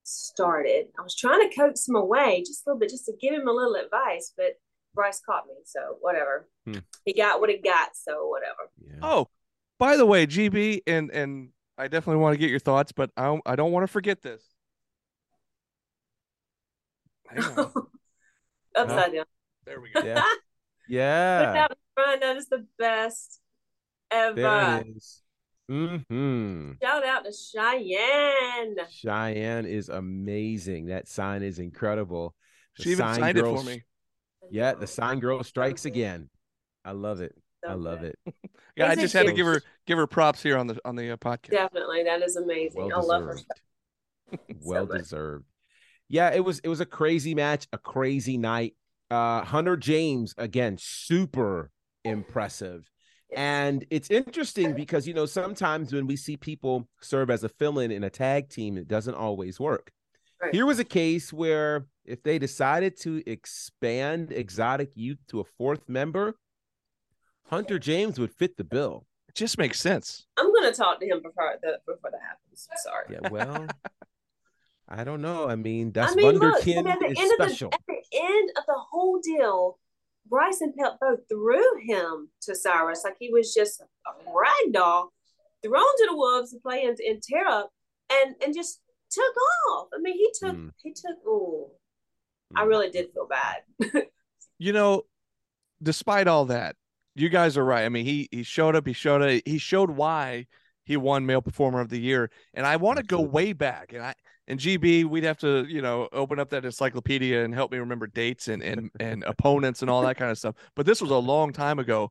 [0.06, 0.86] started.
[0.98, 3.48] I was trying to coax him away just a little bit, just to give him
[3.48, 4.58] a little advice, but
[4.94, 6.48] Bryce caught me, so whatever.
[6.64, 6.78] Hmm.
[7.04, 8.70] He got what he got, so whatever.
[8.80, 8.98] Yeah.
[9.02, 9.28] Oh,
[9.78, 13.24] by the way, GB, and and I definitely want to get your thoughts, but I
[13.24, 14.42] don't, I don't want to forget this.
[17.36, 19.24] Upside down.
[19.64, 20.02] There we go.
[20.04, 20.14] Yeah.
[20.22, 20.38] Put
[20.88, 21.52] Yeah.
[21.52, 22.20] that in front.
[22.22, 23.40] That is the best
[24.10, 24.84] ever.
[25.68, 26.00] There it is.
[26.08, 28.76] hmm Shout out to Cheyenne.
[28.90, 30.86] Cheyenne is amazing.
[30.86, 32.34] That sign is incredible.
[32.78, 33.82] The She even sign signed it for me.
[34.50, 36.28] Yeah, the sign girl strikes So again.
[36.84, 37.34] I love it.
[37.66, 38.14] I love good.
[38.26, 38.34] it.
[38.76, 40.78] Yeah, I He's a just had to give her give her props here on the
[40.84, 41.50] on the uh, podcast.
[41.50, 42.04] Definitely.
[42.04, 42.82] That is amazing.
[42.82, 43.34] Well I love her.
[43.34, 43.52] deserved.
[44.64, 44.98] well good.
[44.98, 45.44] deserved.
[46.08, 48.74] Yeah, it was it was a crazy match, a crazy night.
[49.10, 51.70] Uh Hunter James again, super
[52.04, 52.88] impressive.
[53.34, 57.90] And it's interesting because you know sometimes when we see people serve as a fill-in
[57.90, 59.90] in a tag team, it doesn't always work.
[60.40, 60.54] Right.
[60.54, 65.88] Here was a case where if they decided to expand exotic youth to a fourth
[65.88, 66.36] member,
[67.48, 69.06] Hunter James would fit the bill.
[69.28, 70.26] It just makes sense.
[70.36, 72.68] I'm going to talk to him before that before that happens.
[72.82, 73.06] Sorry.
[73.10, 73.66] Yeah, well,
[74.88, 75.48] I don't know.
[75.48, 77.68] I mean, that's I mean, look, Wunderkind and at the is end special.
[77.68, 79.78] of the at the end of the whole deal,
[80.28, 85.12] Bryce and Pelpo threw him to Cyrus like he was just a rag doll,
[85.62, 86.94] thrown to the wolves to play in,
[87.48, 87.70] up,
[88.10, 89.34] and and just took
[89.70, 89.88] off.
[89.94, 90.70] I mean, he took Mm.
[90.82, 91.16] he took.
[91.26, 91.70] Oh,
[92.54, 92.68] I Mm.
[92.68, 93.62] really did feel bad.
[94.58, 95.02] You know,
[95.82, 96.76] despite all that,
[97.14, 97.84] you guys are right.
[97.84, 98.86] I mean, he he showed up.
[98.86, 99.42] He showed up.
[99.44, 100.46] He showed why
[100.84, 102.30] he won Male Performer of the Year.
[102.54, 103.92] And I want to go way back.
[103.92, 104.14] And I
[104.48, 108.06] and GB, we'd have to you know open up that encyclopedia and help me remember
[108.06, 110.54] dates and and and opponents and all that kind of stuff.
[110.74, 112.10] But this was a long time ago.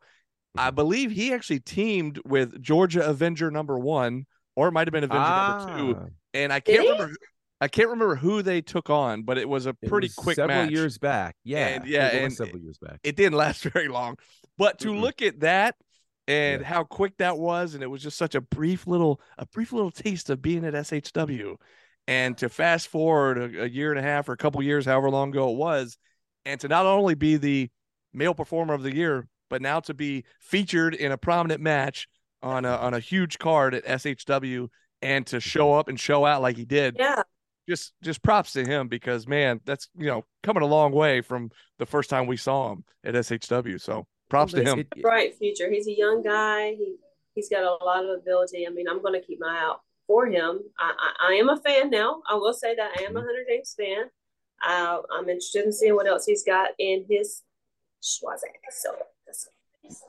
[0.57, 4.25] I believe he actually teamed with Georgia Avenger number one,
[4.55, 5.19] or it might have been Avenger
[5.71, 5.99] number two.
[6.01, 6.89] Ah, And I can't he?
[6.89, 7.07] remember.
[7.09, 7.15] who-
[7.61, 10.35] I can't remember who they took on, but it was a it pretty was quick
[10.35, 10.71] several match.
[10.71, 11.35] years back.
[11.45, 12.99] Yeah, And, yeah, it was and- several years back.
[13.03, 14.17] it didn't last very long.
[14.57, 14.99] But to Mm-mm.
[15.01, 15.75] look at that
[16.27, 16.67] and Yeah.
[16.67, 19.89] how quick that was, and it was just such a brief little a brief little
[19.91, 21.55] taste of being at SHW,
[22.07, 25.09] and to fast forward a, a year and a half or a couple years, however
[25.09, 25.97] long ago it was,
[26.45, 27.69] and to not only be the
[28.13, 32.07] male performer of the year, but now to be featured in a prominent match
[32.41, 34.67] on a on a huge card at SHW,
[35.01, 37.23] and to show up and show out like he did, Yeah,
[37.67, 41.49] just just props to him because man, that's you know coming a long way from
[41.79, 43.81] the first time we saw him at SHW.
[43.81, 44.79] So props to him.
[44.79, 45.69] It- it- bright future.
[45.71, 46.75] He's a young guy.
[46.75, 46.95] He
[47.33, 48.65] he's got a lot of ability.
[48.67, 50.59] I mean, I'm going to keep my eye out for him.
[50.79, 52.21] I, I, I am a fan now.
[52.29, 53.25] I will say that I am a Mhm.
[53.25, 54.09] Hunter James fan.
[54.65, 57.43] Uh, I'm interested in seeing what else he's got in his
[58.01, 58.41] schwaze.
[58.71, 58.95] So
[59.25, 59.49] that's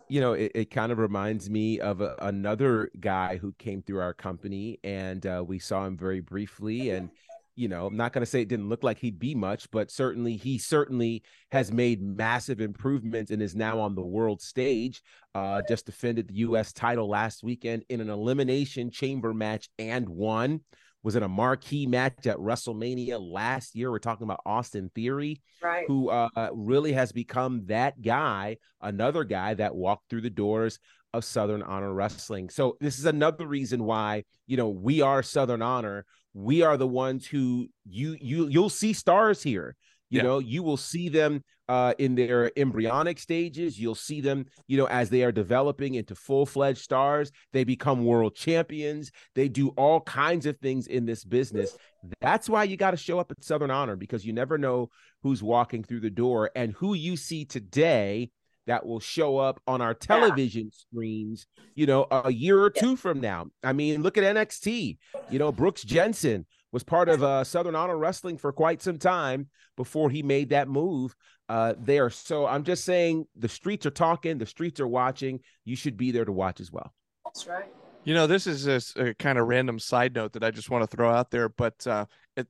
[0.08, 4.00] you know, it, it kind of reminds me of a, another guy who came through
[4.00, 6.90] our company, and uh, we saw him very briefly.
[6.90, 7.10] And
[7.56, 9.90] you know, I'm not going to say it didn't look like he'd be much, but
[9.90, 15.02] certainly he certainly has made massive improvements and is now on the world stage.
[15.34, 16.72] Uh, just defended the U.S.
[16.72, 20.60] title last weekend in an elimination chamber match and won.
[21.02, 23.92] Was in a marquee match at WrestleMania last year.
[23.92, 25.84] We're talking about Austin Theory right.
[25.86, 30.80] who uh, really has become that guy, another guy that walked through the doors
[31.16, 32.50] of Southern Honor Wrestling.
[32.50, 36.04] So this is another reason why you know we are Southern Honor.
[36.36, 39.74] We are the ones who you you you'll see stars here.
[40.10, 40.22] You Yeah.
[40.24, 43.80] know, you will see them uh, in their embryonic stages.
[43.80, 47.32] You'll see them, you know, as they are developing into full fledged stars.
[47.54, 49.10] They become world champions.
[49.34, 51.74] They do all kinds of things in this business.
[52.20, 54.90] That's why you got to show up at Southern Honor because you never know
[55.22, 58.30] who's walking through the door and who you see today
[58.66, 62.80] that will show up on our television screens, you know, a year or Yeah.
[62.82, 63.46] two from now.
[63.62, 64.98] I mean, look at NXT.
[65.28, 69.48] You know, Brooks Jensen was part of uh, Southern Honor Wrestling for quite some time
[69.76, 71.14] before he made that move
[71.48, 72.10] uh, there.
[72.10, 75.40] So I'm just saying the streets are talking, the streets are watching.
[75.64, 76.92] You should be there to watch as well.
[77.24, 77.66] That's right.
[78.04, 80.88] You know, this is just a kind of random side note that I just want
[80.88, 82.06] to throw out there, but uh,
[82.36, 82.46] it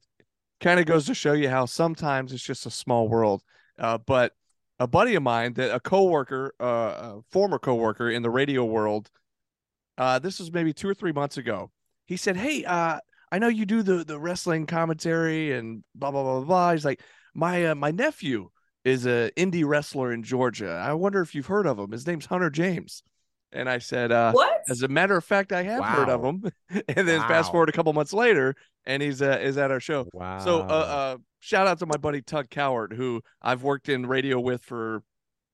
[0.60, 3.42] kind of goes to show you how sometimes it's just a small world.
[3.78, 4.32] Uh, but
[4.78, 9.10] a buddy of mine, that a coworker, uh, a former coworker in the radio world,
[9.98, 11.70] uh, this was maybe two or three months ago.
[12.06, 13.00] He said, "Hey, uh,
[13.32, 16.72] I know you do the the wrestling commentary and blah blah blah blah." blah.
[16.72, 17.02] He's like,
[17.34, 18.50] "My uh, my nephew
[18.84, 20.70] is a indie wrestler in Georgia.
[20.70, 21.90] I wonder if you've heard of him.
[21.92, 23.02] His name's Hunter James."
[23.52, 24.62] And I said, uh, What?
[24.68, 26.50] as a matter of fact, I have heard of him.
[26.88, 28.54] and then fast forward a couple months later,
[28.84, 30.06] and he's uh, is at our show.
[30.12, 30.40] Wow.
[30.40, 31.16] So, uh, uh,
[31.46, 35.02] shout out to my buddy Tug Coward, who I've worked in radio with for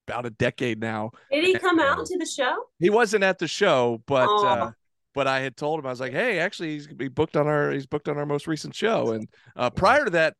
[0.09, 1.11] about a decade now.
[1.31, 1.93] Did he come Yeah.
[1.93, 2.65] out to the show?
[2.79, 4.47] He wasn't at the show, but Aw.
[4.47, 4.71] uh,
[5.15, 7.71] but I had told him I was like, hey, actually, he's he booked on our
[7.73, 9.13] he's booked on our most recent show.
[9.13, 10.35] And uh, prior to that,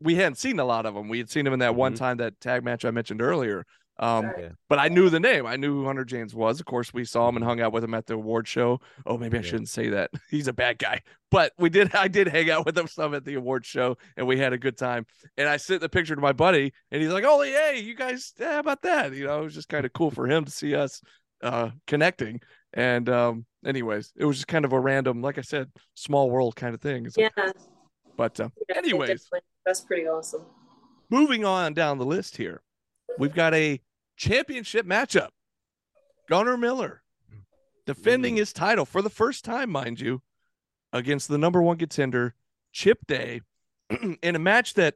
[0.00, 1.08] we hadn't seen a lot of him.
[1.10, 1.98] We had seen him in that one Mhm.
[1.98, 3.66] time that tag match I mentioned earlier.
[4.00, 4.48] Um, Yeah.
[4.68, 5.44] but I knew the name.
[5.46, 6.58] I knew who Hunter James was.
[6.58, 8.80] Of course, we saw him and hung out with him at the award show.
[9.04, 9.46] Oh, maybe I Yeah.
[9.46, 10.10] shouldn't say that.
[10.30, 11.02] He's a bad guy.
[11.30, 11.94] But we did.
[11.94, 14.58] I did hang out with him some at the award show, and we had a
[14.58, 15.04] good time.
[15.36, 18.32] And I sent the picture to my buddy, and he's like, "Oh, hey, you guys,
[18.38, 20.50] yeah, how about that?" You know, it was just kind of cool for him to
[20.50, 21.02] see us
[21.42, 22.40] uh, connecting.
[22.72, 26.56] And um, anyways, it was just kind of a random, like I said, small world
[26.56, 27.04] kind of thing.
[27.06, 27.50] It's like- Yeah.
[28.16, 29.28] but uh, yeah, Anyways.
[29.66, 30.46] that's pretty awesome.
[31.10, 32.62] moving on down the list here,
[33.18, 33.80] we've got a
[34.20, 35.30] championship matchup.
[36.28, 37.02] Gunnar Miller
[37.86, 40.22] defending his title for the first time, mind you,
[40.92, 42.34] against the number one contender,
[42.72, 43.40] Chip Day,
[44.22, 44.94] in a match that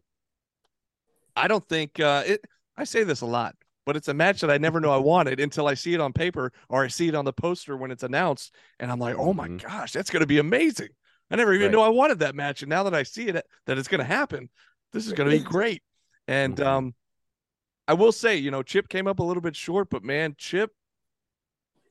[1.34, 2.44] I don't think uh, it.
[2.76, 3.56] I say this a lot,
[3.86, 6.12] but it's a match that I never know I wanted until I see it on
[6.12, 9.32] paper or I see it on the poster when it's announced, and I'm like, oh
[9.32, 9.62] my Mhm.
[9.62, 10.90] gosh, that's going to be amazing.
[11.30, 11.72] I never even Right.
[11.72, 14.04] knew I wanted that match, and now that I see it that it's going to
[14.04, 14.50] happen,
[14.92, 15.82] this is going to be great.
[16.28, 16.66] And Mhm.
[16.66, 16.94] um,
[17.86, 20.70] I will say, you know, Chip came up a little bit short, but man, Chip,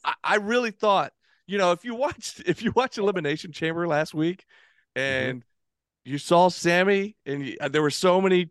[0.04, 1.14] I, I really thought,
[1.48, 4.46] you know, if you watched if you watched Elimination Chamber last week,
[4.96, 5.44] and
[6.06, 8.50] you saw Sammy, and you, uh, there were so many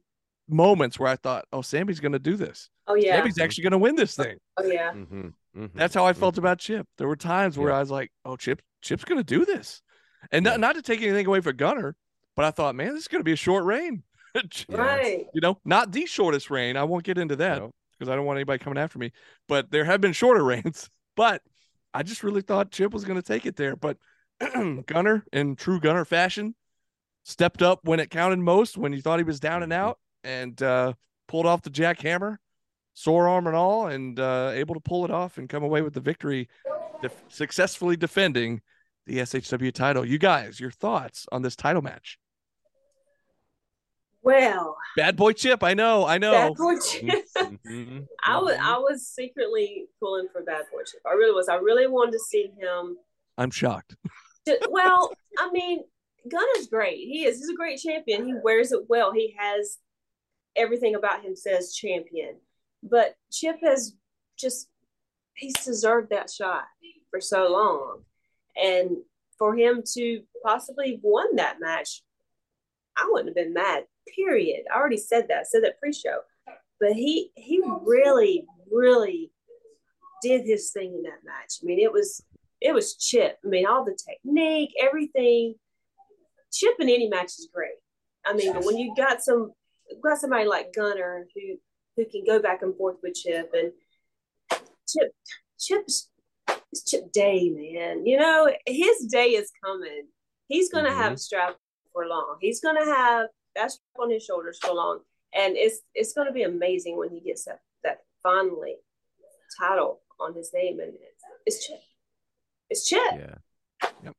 [0.49, 2.69] moments where I thought, oh, Sammy's going to do this.
[2.87, 3.17] Oh yeah.
[3.17, 4.39] Sammy's actually going to win this thing.
[4.57, 4.93] Oh yeah.
[4.93, 6.87] Mhm, mhm, That's how I felt about Chip.
[6.99, 7.77] There were times where Yeah.
[7.77, 9.83] I was like, oh, Chip, Chip's going to do this,
[10.31, 11.97] and not, not to take anything away from Gunner,
[12.35, 14.03] but I thought, man, this is going to be a short reign.
[14.69, 14.77] Yeah.
[14.77, 15.27] Right.
[15.35, 16.77] you know, not the shortest reign.
[16.77, 17.75] I won't get into that Nope.
[17.99, 19.13] because I don't want anybody coming after me.
[19.49, 20.89] But there have been shorter reigns.
[21.17, 21.43] But
[21.93, 23.77] I just really thought Chip was going to take it there.
[23.77, 23.99] But
[24.87, 26.55] Gunner, in true Gunner fashion,
[27.25, 29.77] stepped up when it counted most, when you thought he was down and Mhm.
[29.77, 30.95] out, and uh,
[31.29, 32.37] pulled off the jackhammer,
[32.95, 35.93] sore arm and all, and uh, able to pull it off and come away with
[35.95, 36.49] the victory,
[37.03, 38.61] def- successfully defending
[39.07, 40.05] the SHW title.
[40.05, 42.19] You guys, your thoughts on this title match?
[44.23, 46.33] Well, Bad boy Chip, I know, I know.
[46.33, 47.25] Bad Boy Chip.
[47.37, 48.57] Mhm, I was.
[48.61, 51.01] I was secretly pulling for Bad Boy Chip.
[51.07, 51.49] I really was.
[51.49, 52.97] I really wanted to see him.
[53.39, 53.97] I'm shocked.
[54.69, 55.85] Well, I mean,
[56.29, 56.99] Gunner's great.
[56.99, 57.39] He is.
[57.39, 58.27] He's a great champion.
[58.27, 59.13] He wears it well.
[59.13, 59.79] He has
[60.57, 62.37] everything about him says champion.
[62.83, 63.95] But Chip has
[64.37, 64.69] just
[65.35, 66.65] he's deserved that shot
[67.11, 68.03] for so long,
[68.61, 68.97] and
[69.39, 72.03] for him to possibly won that match,
[72.97, 73.85] I wouldn't have been mad.
[74.15, 74.65] Period.
[74.73, 75.41] I already said that.
[75.41, 76.19] I said that pre-show,
[76.81, 79.31] but he he really really
[80.23, 81.55] did his thing in that match.
[81.63, 82.23] I mean, it was
[82.61, 83.39] it was Chip.
[83.45, 85.55] I mean, all the technique, everything.
[86.53, 87.77] Chip in any match is great.
[88.25, 89.53] I mean, but when you got some
[90.03, 91.57] got somebody like Gunner who
[91.97, 93.73] who can go back and forth with Chip and
[94.89, 95.13] Chip
[95.59, 96.11] Chip's
[96.73, 98.05] it's Chip Day, man.
[98.07, 100.09] You know, his day is coming.
[100.49, 100.97] He's gonna Mhm.
[100.97, 101.57] have a strap
[101.93, 102.39] for long.
[102.41, 105.01] He's gonna have that strap on his shoulders for long.
[105.35, 108.77] And it's it's gonna be amazing when he gets that that finally
[109.59, 111.81] title on his name and it's, it's Chip.
[112.71, 113.01] It's Chip.
[113.13, 113.89] Yeah.
[114.05, 114.17] Yep.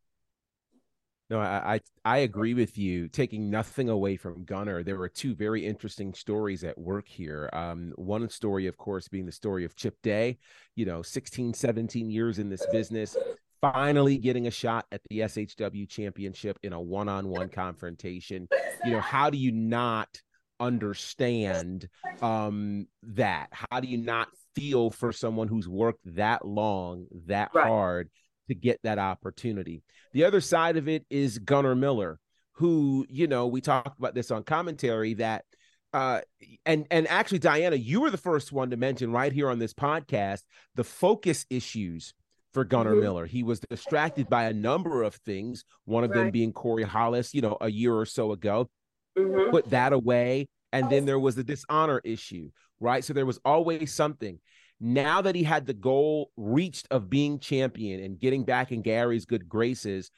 [1.29, 3.07] No, I, I I agree with you.
[3.07, 7.49] Taking nothing away from Gunner, there were two very interesting stories at work here.
[7.53, 10.38] Um, one story, of course, being the story of Chip Day,
[10.75, 13.15] you know, 16, 17 years in this business,
[13.64, 18.49] finally getting a shot at the SHW championship in a one-on-one confrontation.
[18.84, 20.22] You know, how do you not
[20.59, 21.88] understand
[22.22, 23.47] um that?
[23.51, 27.66] How do you not feel for someone who's worked that long, that Right.
[27.68, 28.09] hard
[28.49, 29.82] to get that opportunity?
[30.11, 32.20] The other side of it is Gunnar Miller,
[32.53, 35.45] who, you know, we talked about this on commentary that
[35.93, 36.20] uh
[36.66, 39.74] and and actually Diana, you were the first one to mention right here on this
[39.74, 40.41] podcast
[40.76, 42.14] the focus issues
[42.53, 43.01] for Gunnar Mhm.
[43.01, 43.25] Miller.
[43.25, 47.41] He was distracted by a number of things, one of them being Corey Hollis, you
[47.41, 48.69] know, a year or so ago
[49.17, 49.51] Mhm.
[49.51, 50.47] put that away.
[50.71, 52.49] And then there was the dishonor issue,
[52.79, 53.03] right?
[53.03, 54.39] So there was always something.
[54.79, 59.25] Now that he had the goal reached of being champion and getting back in Gary's
[59.25, 60.09] good graces,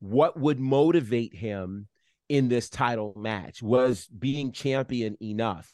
[0.00, 1.88] what would motivate him
[2.28, 5.72] in this title match was being champion enough.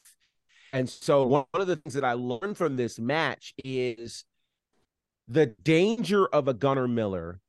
[0.72, 4.24] And so one of the things that I learned from this match is
[5.30, 7.40] the danger of a Gunnar Miller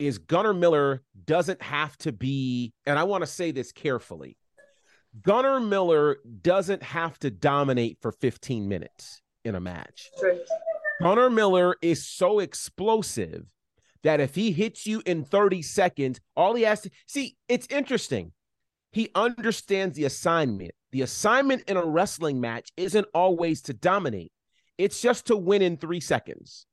[0.00, 4.36] is Gunnar Miller doesn't have to be, and I want to say this carefully.
[5.22, 10.10] Gunnar Miller doesn't have to dominate for 15 minutes in a match.
[10.18, 10.40] True.
[11.00, 13.46] Gunnar Miller is so explosive
[14.02, 18.32] that if he hits you in 30 seconds, all he has to see, it's interesting.
[18.90, 20.72] He understands the assignment.
[20.90, 24.32] The assignment in a wrestling match isn't always to dominate,
[24.76, 26.66] it's just to win in three seconds.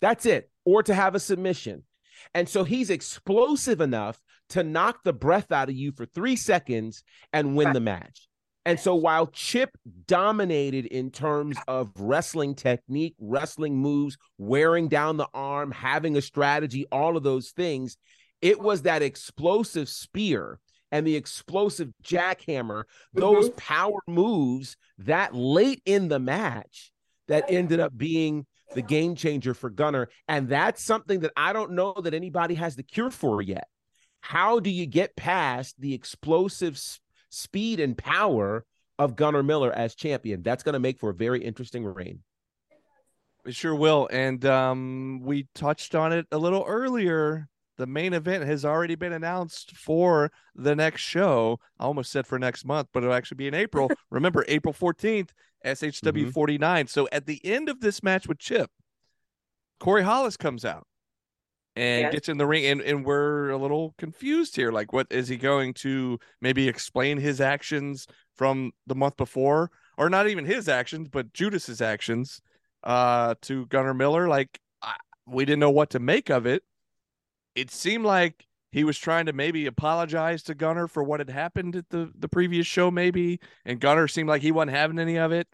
[0.00, 1.84] That's it, or to have a submission.
[2.34, 4.20] And so he's explosive enough
[4.50, 8.28] to knock the breath out of you for three seconds and win the match.
[8.64, 9.70] And so while Chip
[10.06, 16.86] dominated in terms of wrestling technique, wrestling moves, wearing down the arm, having a strategy,
[16.92, 17.96] all of those things,
[18.42, 20.60] it was that explosive spear
[20.92, 22.84] and the explosive jackhammer,
[23.14, 23.56] those Mhm.
[23.56, 26.92] power moves that late in the match
[27.26, 28.46] that ended up being
[28.78, 30.08] the game changer for Gunner.
[30.28, 33.66] And that's something that I don't know that anybody has the cure for yet.
[34.20, 36.80] How do you get past the explosive
[37.28, 38.64] speed and power
[38.96, 40.44] of Gunner Miller as champion?
[40.44, 42.20] That's going to make for a very interesting reign.
[43.44, 44.08] It sure will.
[44.12, 47.48] And um, we touched on it a little earlier.
[47.78, 51.60] The main event has already been announced for the next show.
[51.78, 53.88] I almost said for next month, but it'll actually be in April.
[54.10, 55.30] Remember, April 14th,
[55.64, 56.32] SHW Mhm.
[56.32, 56.86] 49.
[56.88, 58.70] So at the end of this match with Chip,
[59.78, 60.86] Corey Hollis comes out
[61.76, 62.12] and Yes.
[62.12, 62.66] gets in the ring.
[62.66, 64.72] And, and we're a little confused here.
[64.72, 69.70] Like, what is he going to maybe explain his actions from the month before?
[69.96, 72.40] Or not even his actions, but Judas's actions
[72.84, 74.28] uh to Gunnar Miller.
[74.28, 74.94] Like I,
[75.26, 76.62] we didn't know what to make of it.
[77.58, 81.74] It seemed like he was trying to maybe apologize to Gunnar for what had happened
[81.74, 85.32] at the the previous show, maybe, and Gunnar seemed like he wasn't having any of
[85.32, 85.48] it.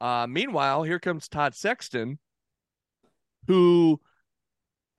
[0.00, 2.18] Uh, meanwhile, here comes Todd Sexton,
[3.46, 4.00] who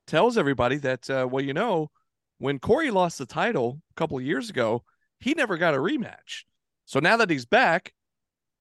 [0.06, 1.90] tells everybody that, uh, well, you know,
[2.38, 4.82] when Corey lost the title a couple of years ago,
[5.20, 6.44] he never got a rematch.
[6.86, 7.92] So now that he's back,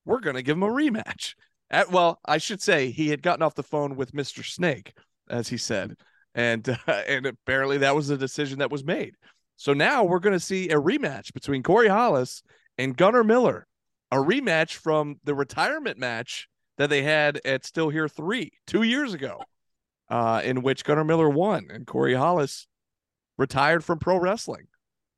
[0.04, 1.36] we're going to give him a rematch.
[1.70, 4.46] At, well, I should say he had gotten off the phone with Mr.
[4.46, 4.94] Snake,
[5.30, 5.96] as he said,
[6.36, 9.16] and uh, and apparently that was the decision that was made.
[9.56, 12.44] So now we're going to see a rematch between Corey Hollis
[12.78, 13.66] and Gunnar Miller,
[14.12, 19.14] a rematch from the retirement match that they had at Still Here Three two years
[19.14, 19.42] ago,
[20.10, 22.68] uh, in which Gunnar Miller won and Corey Hollis
[23.38, 24.68] retired from pro wrestling.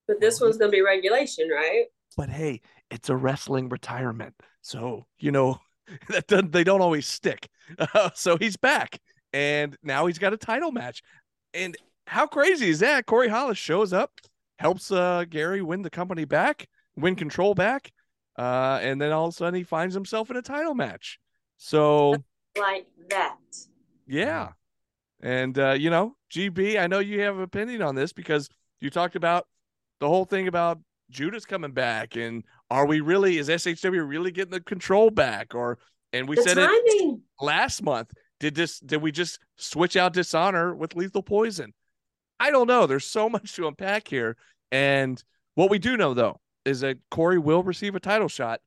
[0.07, 1.85] But this one's going to be regulation, right?
[2.15, 5.59] But hey, it's a wrestling retirement, so you know
[6.09, 7.49] that doesn't, they don't always stick.
[7.77, 8.99] Uh, so he's back,
[9.37, 11.03] and now he's got a title match.
[11.53, 11.77] And
[12.07, 13.05] how crazy is that?
[13.05, 14.11] Corey Hollis shows up,
[14.57, 17.91] helps uh, Gary win the company back, win control back,
[18.39, 21.19] uh, and then all of a sudden he finds himself in a title match.
[21.57, 22.15] So
[22.57, 23.37] Like that.
[24.07, 24.53] yeah.
[25.21, 28.89] And uh, you know, GB, I know you have an opinion on this because you
[28.89, 29.45] talked about
[29.99, 30.79] the whole thing about
[31.11, 35.77] Judas coming back and are we really is SHW really getting the control back or
[36.11, 38.11] and we the said it last month.
[38.39, 41.73] Did this did we just switch out dishonor with lethal poison?
[42.39, 42.85] I don't know.
[42.85, 44.37] There's so much to unpack here.
[44.71, 45.21] And
[45.55, 48.61] what we do know though is that Corey will receive a title shot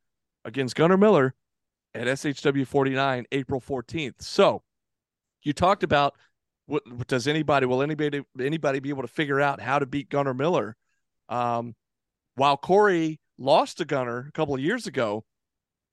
[0.44, 1.34] against Gunnar Miller
[1.94, 4.22] at SHW 49 April 14th.
[4.22, 4.62] So
[5.42, 6.16] you talked about
[6.66, 10.34] what does anybody will anybody anybody be able to figure out how to beat Gunnar
[10.34, 10.76] Miller?
[11.28, 11.74] Um,
[12.34, 15.24] while Corey lost to Gunnar a couple of years ago,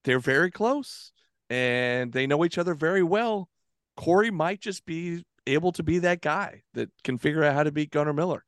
[0.04, 1.12] they're very close
[1.50, 3.50] and they know each other very well.
[3.98, 7.72] Corey might just be able to be that guy that can figure out how to
[7.72, 8.46] beat Gunnar Miller.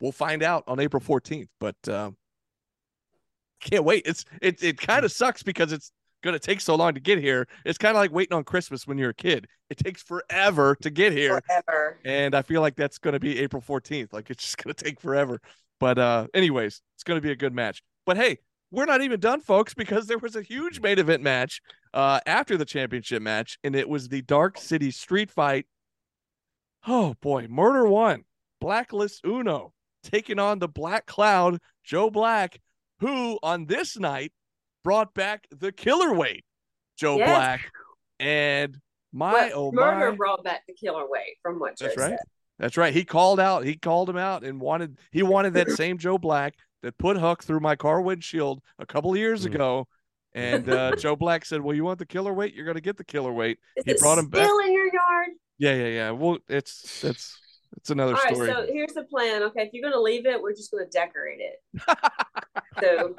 [0.00, 2.16] We'll find out on April 14th, but um,
[3.60, 4.04] can't wait.
[4.06, 5.90] It's it it kind of sucks because it's
[6.22, 7.46] going to take so long to get here.
[7.64, 9.46] It's kind of like waiting on Christmas when you're a kid.
[9.70, 11.40] It takes forever to get here.
[11.46, 11.98] Forever.
[12.04, 14.12] And I feel like that's going to be April 14th.
[14.12, 15.40] Like it's just going to take forever.
[15.80, 17.82] But uh anyways, it's going to be a good match.
[18.06, 18.38] But hey,
[18.70, 21.60] we're not even done folks because there was a huge main event match
[21.94, 25.66] uh after the championship match and it was the Dark City Street Fight.
[26.86, 28.24] Oh boy, Murder 1,
[28.60, 32.60] Blacklist Uno taking on the Black Cloud, Joe Black,
[33.00, 34.32] who on this night
[34.84, 36.44] brought back the killer weight,
[36.96, 37.28] Joe Yes.
[37.28, 37.72] Black.
[38.20, 38.78] And
[39.12, 42.10] my But oh murder my brought back the killer weight from what Joe that's right.
[42.10, 42.18] said.
[42.58, 42.92] That's right.
[42.92, 43.64] He called out.
[43.64, 44.98] He called him out and wanted.
[45.12, 49.10] He wanted that same Joe Black that put Huck through my car windshield a couple
[49.12, 49.54] of years Mm.
[49.54, 49.88] ago.
[50.34, 52.54] And uh, Joe Black said, "Well, you want the killer weight?
[52.54, 54.66] You're going to get the killer weight." Is He it brought him still back.
[54.66, 55.28] in your yard?
[55.58, 56.10] Yeah, yeah, yeah.
[56.12, 57.40] Well, it's it's
[57.76, 58.48] it's another All right, story.
[58.50, 59.42] so here's the plan.
[59.44, 61.98] Okay, if you're gonna leave it, we're just gonna decorate it.
[62.80, 63.14] so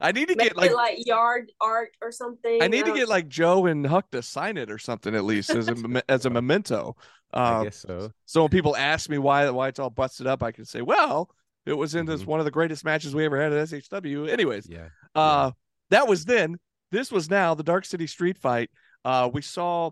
[0.00, 2.62] I need to get like, like yard art or something.
[2.62, 5.50] I need to get like Joe and Huck to sign it or something at least
[5.50, 6.96] as a as a memento.
[7.32, 8.12] I Uh, guess so.
[8.26, 11.30] so when people ask me why why it's all busted up, I can say, well,
[11.66, 12.26] it was in this Mhm.
[12.26, 14.26] one of the greatest matches we ever had at SHW.
[14.26, 14.88] Anyways, Yeah.
[15.14, 15.52] Uh,
[15.90, 16.58] that was then.
[16.90, 18.70] This was now the Dark City Street Fight.
[19.04, 19.90] Uh, we saw.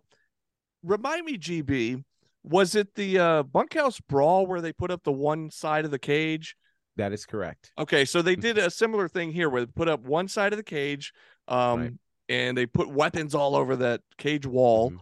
[0.83, 2.05] Remind me, GB,
[2.43, 5.99] was it the uh, bunkhouse brawl where they put up the one side of the
[5.99, 6.57] cage?
[6.97, 7.73] That is correct.
[7.79, 10.57] Okay, so they did a similar thing here where they put up one side of
[10.57, 11.13] the cage,
[11.49, 11.93] um, Right.
[12.29, 14.99] and they put weapons all over that cage wall, Mhm.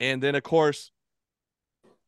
[0.00, 0.90] and then of course,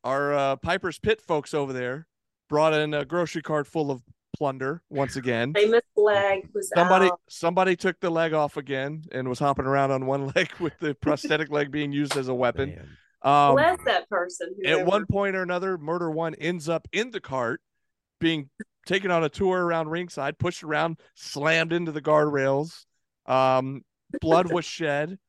[0.04, 2.06] our uh, Piper's Pit folks over there
[2.48, 4.02] brought in a grocery cart full of
[4.36, 5.52] plunder once again.
[5.54, 7.20] Famous leg was Somebody out.
[7.28, 10.94] somebody took the leg off again and was hopping around on one leg with the
[10.94, 12.70] prosthetic leg being used as a weapon.
[12.70, 12.88] Man.
[13.22, 14.54] Um, Bless that person.
[14.64, 17.60] at one point or another, Murder One ends up in the cart,
[18.20, 18.50] being
[18.86, 22.84] taken on a tour around ringside, pushed around, slammed into the guardrails.
[23.26, 23.82] Um,
[24.20, 25.18] blood was shed.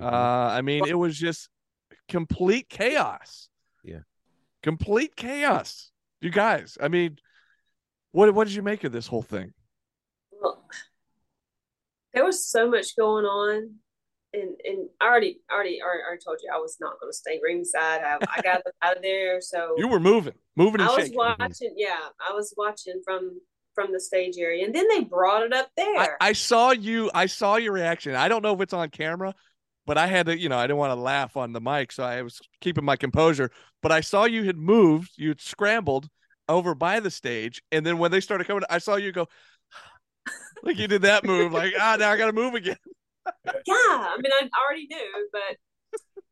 [0.00, 0.50] Uh, Mhm.
[0.50, 1.48] I mean, it was just
[2.08, 3.48] complete chaos.
[3.82, 4.00] Yeah.
[4.62, 5.90] complete chaos.
[6.20, 7.18] You guys, I mean,
[8.12, 9.52] what what did you make of this whole thing?
[10.32, 10.64] Well,
[12.12, 13.74] there was so much going on,
[14.32, 17.38] and and I already already already, already told you I was not going to stay
[17.42, 18.02] ringside.
[18.02, 21.16] I, I got out of there, so You were moving, moving and I was shaking.
[21.18, 21.74] watching.
[21.76, 23.40] Yeah, I was watching from
[23.74, 26.16] from the stage area, and then they brought it up there.
[26.20, 27.10] I, I saw you.
[27.14, 28.16] I saw your reaction.
[28.16, 29.34] I don't know if it's on camera,
[29.86, 32.02] but I had to, you know, I didn't want to laugh on the mic, so
[32.02, 33.52] I was keeping my composure.
[33.82, 36.08] But I saw you had moved, you had scrambled
[36.48, 39.28] over by the stage, and then when they started coming, I saw you go,
[40.62, 42.76] like you did that move, like ah, now I got to move again.
[43.44, 45.56] yeah, I mean, I already knew, but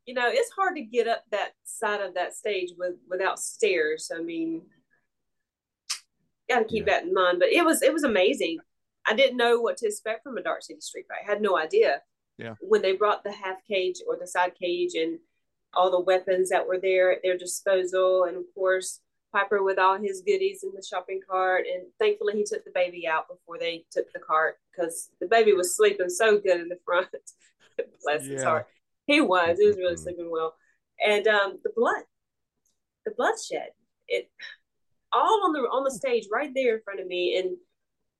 [0.06, 4.10] you know, it's hard to get up that side of that stage with without stairs.
[4.16, 4.62] I mean,
[6.48, 7.38] got to keep that in mind.
[7.40, 8.58] But it was it was amazing.
[9.04, 11.24] I didn't know what to expect from a Dark City Street Fight.
[11.24, 12.02] I had no idea.
[12.38, 12.54] Yeah.
[12.60, 15.18] When they brought the half cage or the side cage and
[15.76, 19.00] all the weapons that were there at their disposal, and of course
[19.32, 23.06] Piper with all his goodies in the shopping cart, and thankfully he took the baby
[23.06, 26.78] out before they took the cart because the baby was sleeping so good in the
[26.84, 27.08] front.
[28.02, 28.66] Bless his heart.
[29.06, 29.58] He was.
[29.58, 29.98] He was really Mhm.
[30.02, 30.54] sleeping well.
[31.04, 32.04] And um, the blood,
[33.04, 33.70] the bloodshed,
[34.08, 34.30] it
[35.12, 37.36] all on the on the stage right there in front of me.
[37.38, 37.56] And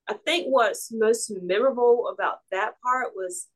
[0.09, 3.49] I think what's most memorable about that part was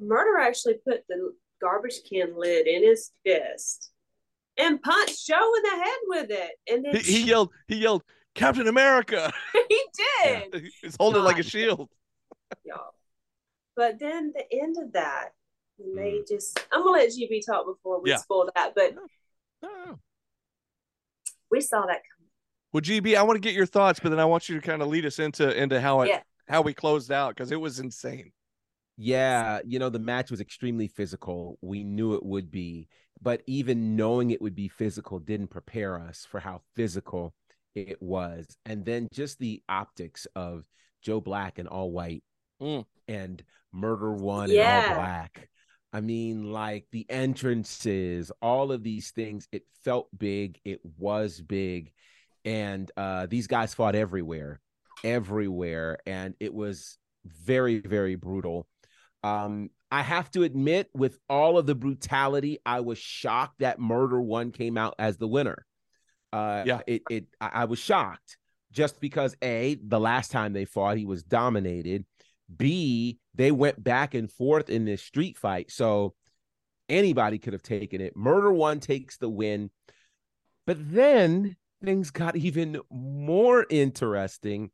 [0.00, 3.90] Murder actually put the garbage can lid in his fist
[4.58, 6.50] and punched Joe in the head with it.
[6.70, 8.02] And then He, he yelled, he yelled,
[8.34, 9.32] Captain America.
[9.68, 9.82] he
[10.24, 11.88] did, He's holding it like a shield.
[12.64, 12.94] y'all.
[13.76, 15.30] But then the end of that,
[15.78, 16.28] they Mm.
[16.28, 18.16] just I'm gonna let GB talk before we Yeah.
[18.16, 18.94] spoil that, but
[19.62, 19.98] Oh.
[21.50, 22.30] we saw that coming.
[22.72, 24.80] Well, GB, I want to get your thoughts, but then I want you to kind
[24.82, 26.22] of lead us into into how it Yeah.
[26.48, 28.32] how we closed out because it was insane.
[28.96, 31.58] Yeah, you know, the match was extremely physical.
[31.60, 32.88] We knew it would be,
[33.20, 37.34] but even knowing it would be physical didn't prepare us for how physical
[37.74, 38.46] it was.
[38.64, 40.64] And then just the optics of
[41.02, 42.24] Joe Black and all white
[42.60, 42.86] Mm.
[43.06, 44.84] and Murder One Yeah.
[44.84, 45.50] and all black.
[45.92, 50.58] I mean, like the entrances, all of these things, it felt big.
[50.64, 51.92] It was big.
[52.44, 54.60] And uh, these guys fought everywhere,
[55.04, 55.98] everywhere.
[56.06, 58.66] And it was very, very brutal.
[59.22, 64.20] Um, I have to admit, with all of the brutality, I was shocked that Murder
[64.20, 65.64] One came out as the winner.
[66.32, 66.80] Uh, Yeah.
[66.86, 68.36] it it I, I was shocked
[68.72, 72.04] just because a the last time they fought, he was dominated.
[72.54, 76.14] B they went back and forth in this street fight, so
[76.88, 78.16] anybody could have taken it.
[78.16, 79.70] Murder One takes the win,
[80.66, 84.70] but then things got even more interesting.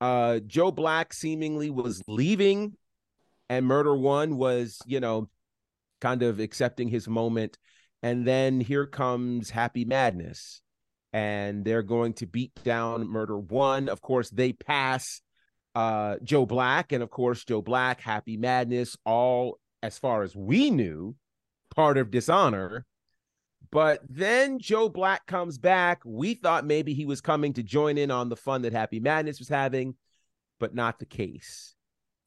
[0.00, 2.74] Uh, Joe Black seemingly was leaving
[3.48, 5.28] and Murder One was, you know,
[6.00, 7.58] kind of accepting his moment.
[8.02, 10.60] And then here comes Happy Madness,
[11.12, 13.88] and they're going to beat down Murder One.
[13.88, 15.20] Of course, they pass
[15.74, 20.70] uh, Joe Black, and of course, Joe Black, Happy Madness, all as far as we
[20.70, 21.14] knew,
[21.74, 22.84] part of Dishonor.
[23.70, 26.00] But then Joe Black comes back.
[26.04, 29.38] We thought maybe he was coming to join in on the fun that Happy Madness
[29.38, 29.96] was having,
[30.58, 31.75] but not the case.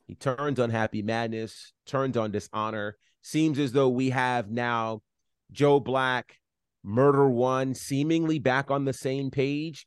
[0.09, 2.97] He turns on Happy Madness, turns on Dishonor.
[3.21, 5.03] Seems as though we have now
[5.51, 6.39] Joe Black,
[6.83, 9.85] Murder One, seemingly back on the same page.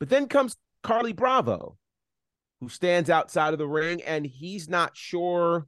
[0.00, 1.76] But then comes Carly Bravo,
[2.60, 5.66] who stands outside of the ring, and he's not sure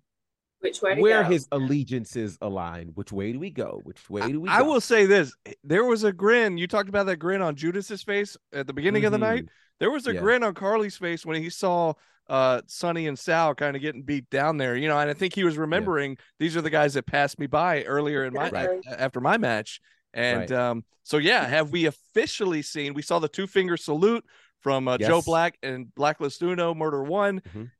[0.61, 1.29] which way to where go.
[1.31, 2.89] his allegiances align.
[2.95, 3.81] Which way do we go?
[3.85, 4.65] Which way do we I go?
[4.67, 6.57] will say this: there was a grin.
[6.59, 9.45] You talked about that grin on Judas's face at the beginning of the night.
[9.45, 9.49] Mhm.
[9.81, 10.21] There was a Yeah.
[10.21, 11.95] grin on Carly's face when he saw
[12.29, 14.75] uh Sonny and Sal kind of getting beat down there.
[14.77, 17.47] You know, and I think he was remembering these are the guys that passed me
[17.47, 18.81] by earlier in my Right.
[18.99, 19.81] after my match.
[20.15, 20.53] And Right.
[20.53, 22.95] um, so yeah, have we officially seen?
[22.95, 24.25] We saw the two finger salute
[24.61, 27.41] from uh, Joe Black and Blacklist Uno, Murder One.
[27.55, 27.71] Mhm.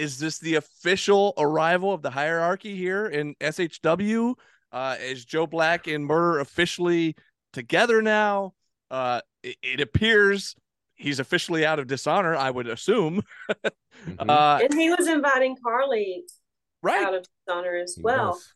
[0.00, 4.34] Is this the official arrival of the hierarchy here in SHW?
[4.72, 7.16] Uh, is Joe Black and Murder officially
[7.52, 8.54] together now?
[8.90, 10.56] Uh, it, it appears
[10.94, 12.34] he's officially out of dishonor.
[12.34, 13.22] I would assume.
[14.06, 14.30] Mhm.
[14.30, 16.24] Uh, and he was inviting Carly
[16.82, 17.04] right.
[17.06, 18.28] out of dishonor as He well.
[18.30, 18.54] was.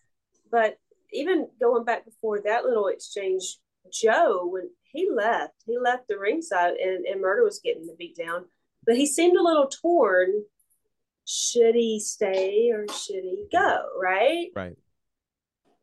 [0.51, 0.79] But
[1.13, 3.59] even going back before that little exchange,
[3.93, 8.17] Joe, when he left, he left the ringside and, and Murder was getting the beat
[8.17, 8.47] down.
[8.87, 10.31] but he seemed a little torn.
[11.27, 13.89] Should he stay or should he go?
[14.01, 14.49] Right.
[14.55, 14.77] Right.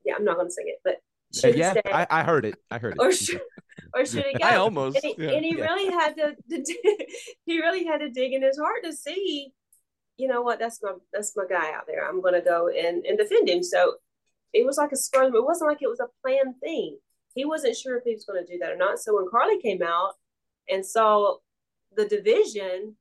[0.06, 2.56] Yeah, I'm not going to sing it, but Uh, should yeah, I, I heard it.
[2.70, 3.00] I heard it.
[3.00, 3.42] or should
[3.96, 4.46] or should he go?
[4.48, 4.96] I almost.
[4.98, 5.32] and he, yeah.
[5.32, 5.64] and he Yeah.
[5.64, 7.06] really had to, to
[7.46, 9.52] he really had to dig in his heart to see
[10.18, 13.06] you know what that's my that's my guy out there i'm going to go and,
[13.06, 13.96] and defend him so
[14.54, 16.98] it was like a spur it wasn't like it was a planned thing
[17.34, 19.60] he wasn't sure if he was going to do that or not so when carly
[19.62, 20.12] came out
[20.70, 21.38] and saw
[21.96, 22.96] the division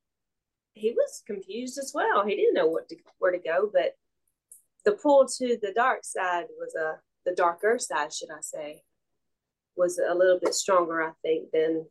[0.74, 3.94] he was confused as well he didn't know what to, where to go but
[4.84, 8.82] the pull to the dark side was a the darker side should i say
[9.76, 11.86] was a little bit stronger, I think, than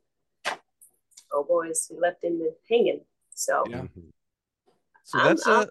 [1.34, 3.02] oh boys who left him hanging.
[3.34, 3.82] So Yeah.
[3.84, 4.12] Mhm.
[5.04, 5.66] So I'm- that's I'm- uh,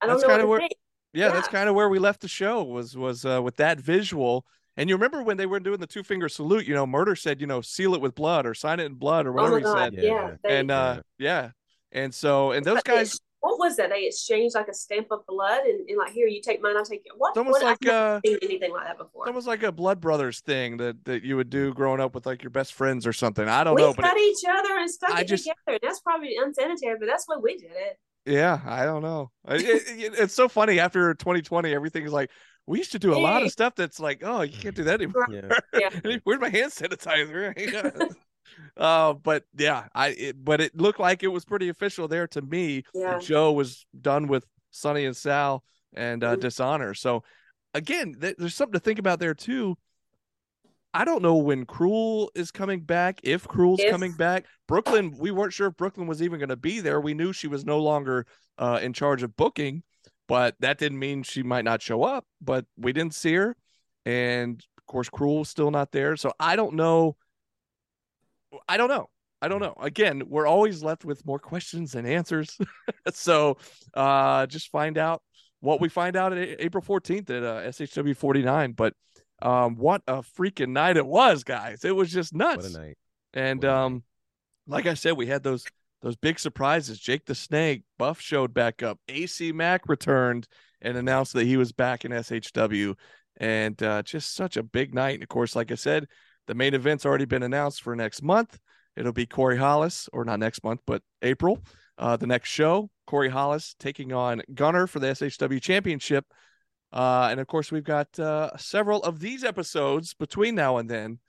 [0.00, 0.78] I don't That's kinda where- to think.
[1.14, 4.46] yeah, that's kind of where we left the show was was uh, with that visual.
[4.76, 6.64] And you remember when they were doing the two finger salute?
[6.66, 9.26] You know, Murder said, you know, seal it with blood or sign it in blood
[9.26, 10.02] or Oh whatever my he god, said.
[10.04, 10.36] yeah.
[10.44, 10.50] Yeah.
[10.50, 11.50] And uh, yeah,
[11.92, 13.90] and so and those but guys, what was that?
[13.90, 16.84] They exchanged like a stamp of blood, and, and like here, you take mine, I'll
[16.84, 17.14] take your.
[17.16, 17.30] What?
[17.30, 17.64] it's almost what?
[17.64, 19.22] like I've never uh, seen anything like that before.
[19.24, 22.26] it's almost like a blood brothers thing that that you would do growing up with
[22.26, 23.48] like your best friends or something.
[23.48, 25.78] I don't we know, but cut it- each other and stuck I it just- together.
[25.82, 27.98] That's probably unsanitary, but that's what we did it.
[28.26, 29.30] yeah, I don't know.
[29.48, 32.30] It- it- it- it's so funny after 2020, everything's like
[32.66, 35.00] we used to do a lot of stuff that's like, oh, you can't do that
[35.00, 35.26] anymore.
[35.30, 35.90] Yeah.
[36.04, 36.16] Yeah.
[36.24, 37.54] Where's my hand sanitizer?
[38.76, 42.42] uh, but yeah, I it, but it looked like it was pretty official there to
[42.42, 42.84] me.
[42.94, 43.18] Yeah.
[43.18, 46.40] Joe was done with Sonny and Sal and uh, Mhm.
[46.40, 46.94] Dishonor.
[46.94, 47.22] So
[47.74, 49.76] again, th- there's something to think about there too.
[50.94, 54.46] I don't know when Cruel is coming back, if Cruel's If- coming back.
[54.66, 57.00] Brooklyn, we weren't sure if Brooklyn was even going to be there.
[57.00, 58.26] We knew she was no longer
[58.58, 59.82] uh, in charge of booking,
[60.26, 62.26] but that didn't mean she might not show up.
[62.40, 63.56] But we didn't see her,
[64.04, 66.16] and of course, Cruel's still not there.
[66.16, 67.16] So I don't know.
[68.68, 69.08] I don't know.
[69.40, 69.74] I don't know.
[69.80, 72.58] Again, we're always left with more questions than answers.
[73.12, 73.58] so
[73.94, 75.22] uh, just find out
[75.60, 78.72] what we find out at April 14th at uh, SHW 49.
[78.72, 78.94] But
[79.40, 81.84] um, what a freaking night it was, guys.
[81.84, 82.74] It was just What nuts.
[82.74, 82.98] a night.
[83.32, 83.84] And What a night.
[83.84, 84.02] um,
[84.66, 85.64] like I said, we had those
[86.02, 86.98] those big surprises.
[86.98, 88.98] Jake the Snake, Buff showed back up.
[89.08, 90.46] AC Mack returned
[90.80, 92.94] and announced that he was back in SHW,
[93.38, 95.14] and uh, just such a big night.
[95.14, 96.06] And of course, like I said,
[96.48, 98.58] the main event's already been announced for next month.
[98.96, 101.62] It'll be Corey Hollis, or not next month, but April.
[101.96, 106.24] Uh, the next show, Corey Hollis taking on Gunner for the SHW Championship.
[106.92, 111.20] Uh, and of course, we've got uh, several of these episodes between now and then.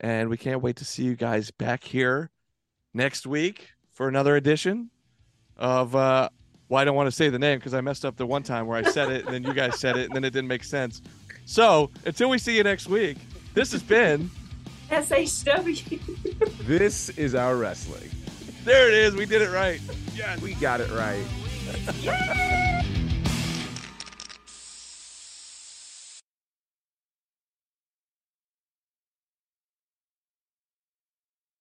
[0.00, 2.30] And we can't wait to see you guys back here
[2.92, 4.90] next week for another edition
[5.56, 6.28] of uh
[6.68, 8.66] well, I don't want to say the name because I messed up the one time
[8.66, 10.64] where I said it and then you guys said it and then it didn't make
[10.64, 11.02] sense.
[11.44, 13.18] So until we see you next week,
[13.52, 14.30] this has been
[15.02, 16.66] SHW.
[16.66, 18.10] This is our wrestling.
[18.64, 19.14] there it is.
[19.14, 19.80] We did it right.
[20.40, 21.24] We got it right.
[22.00, 23.03] Yay!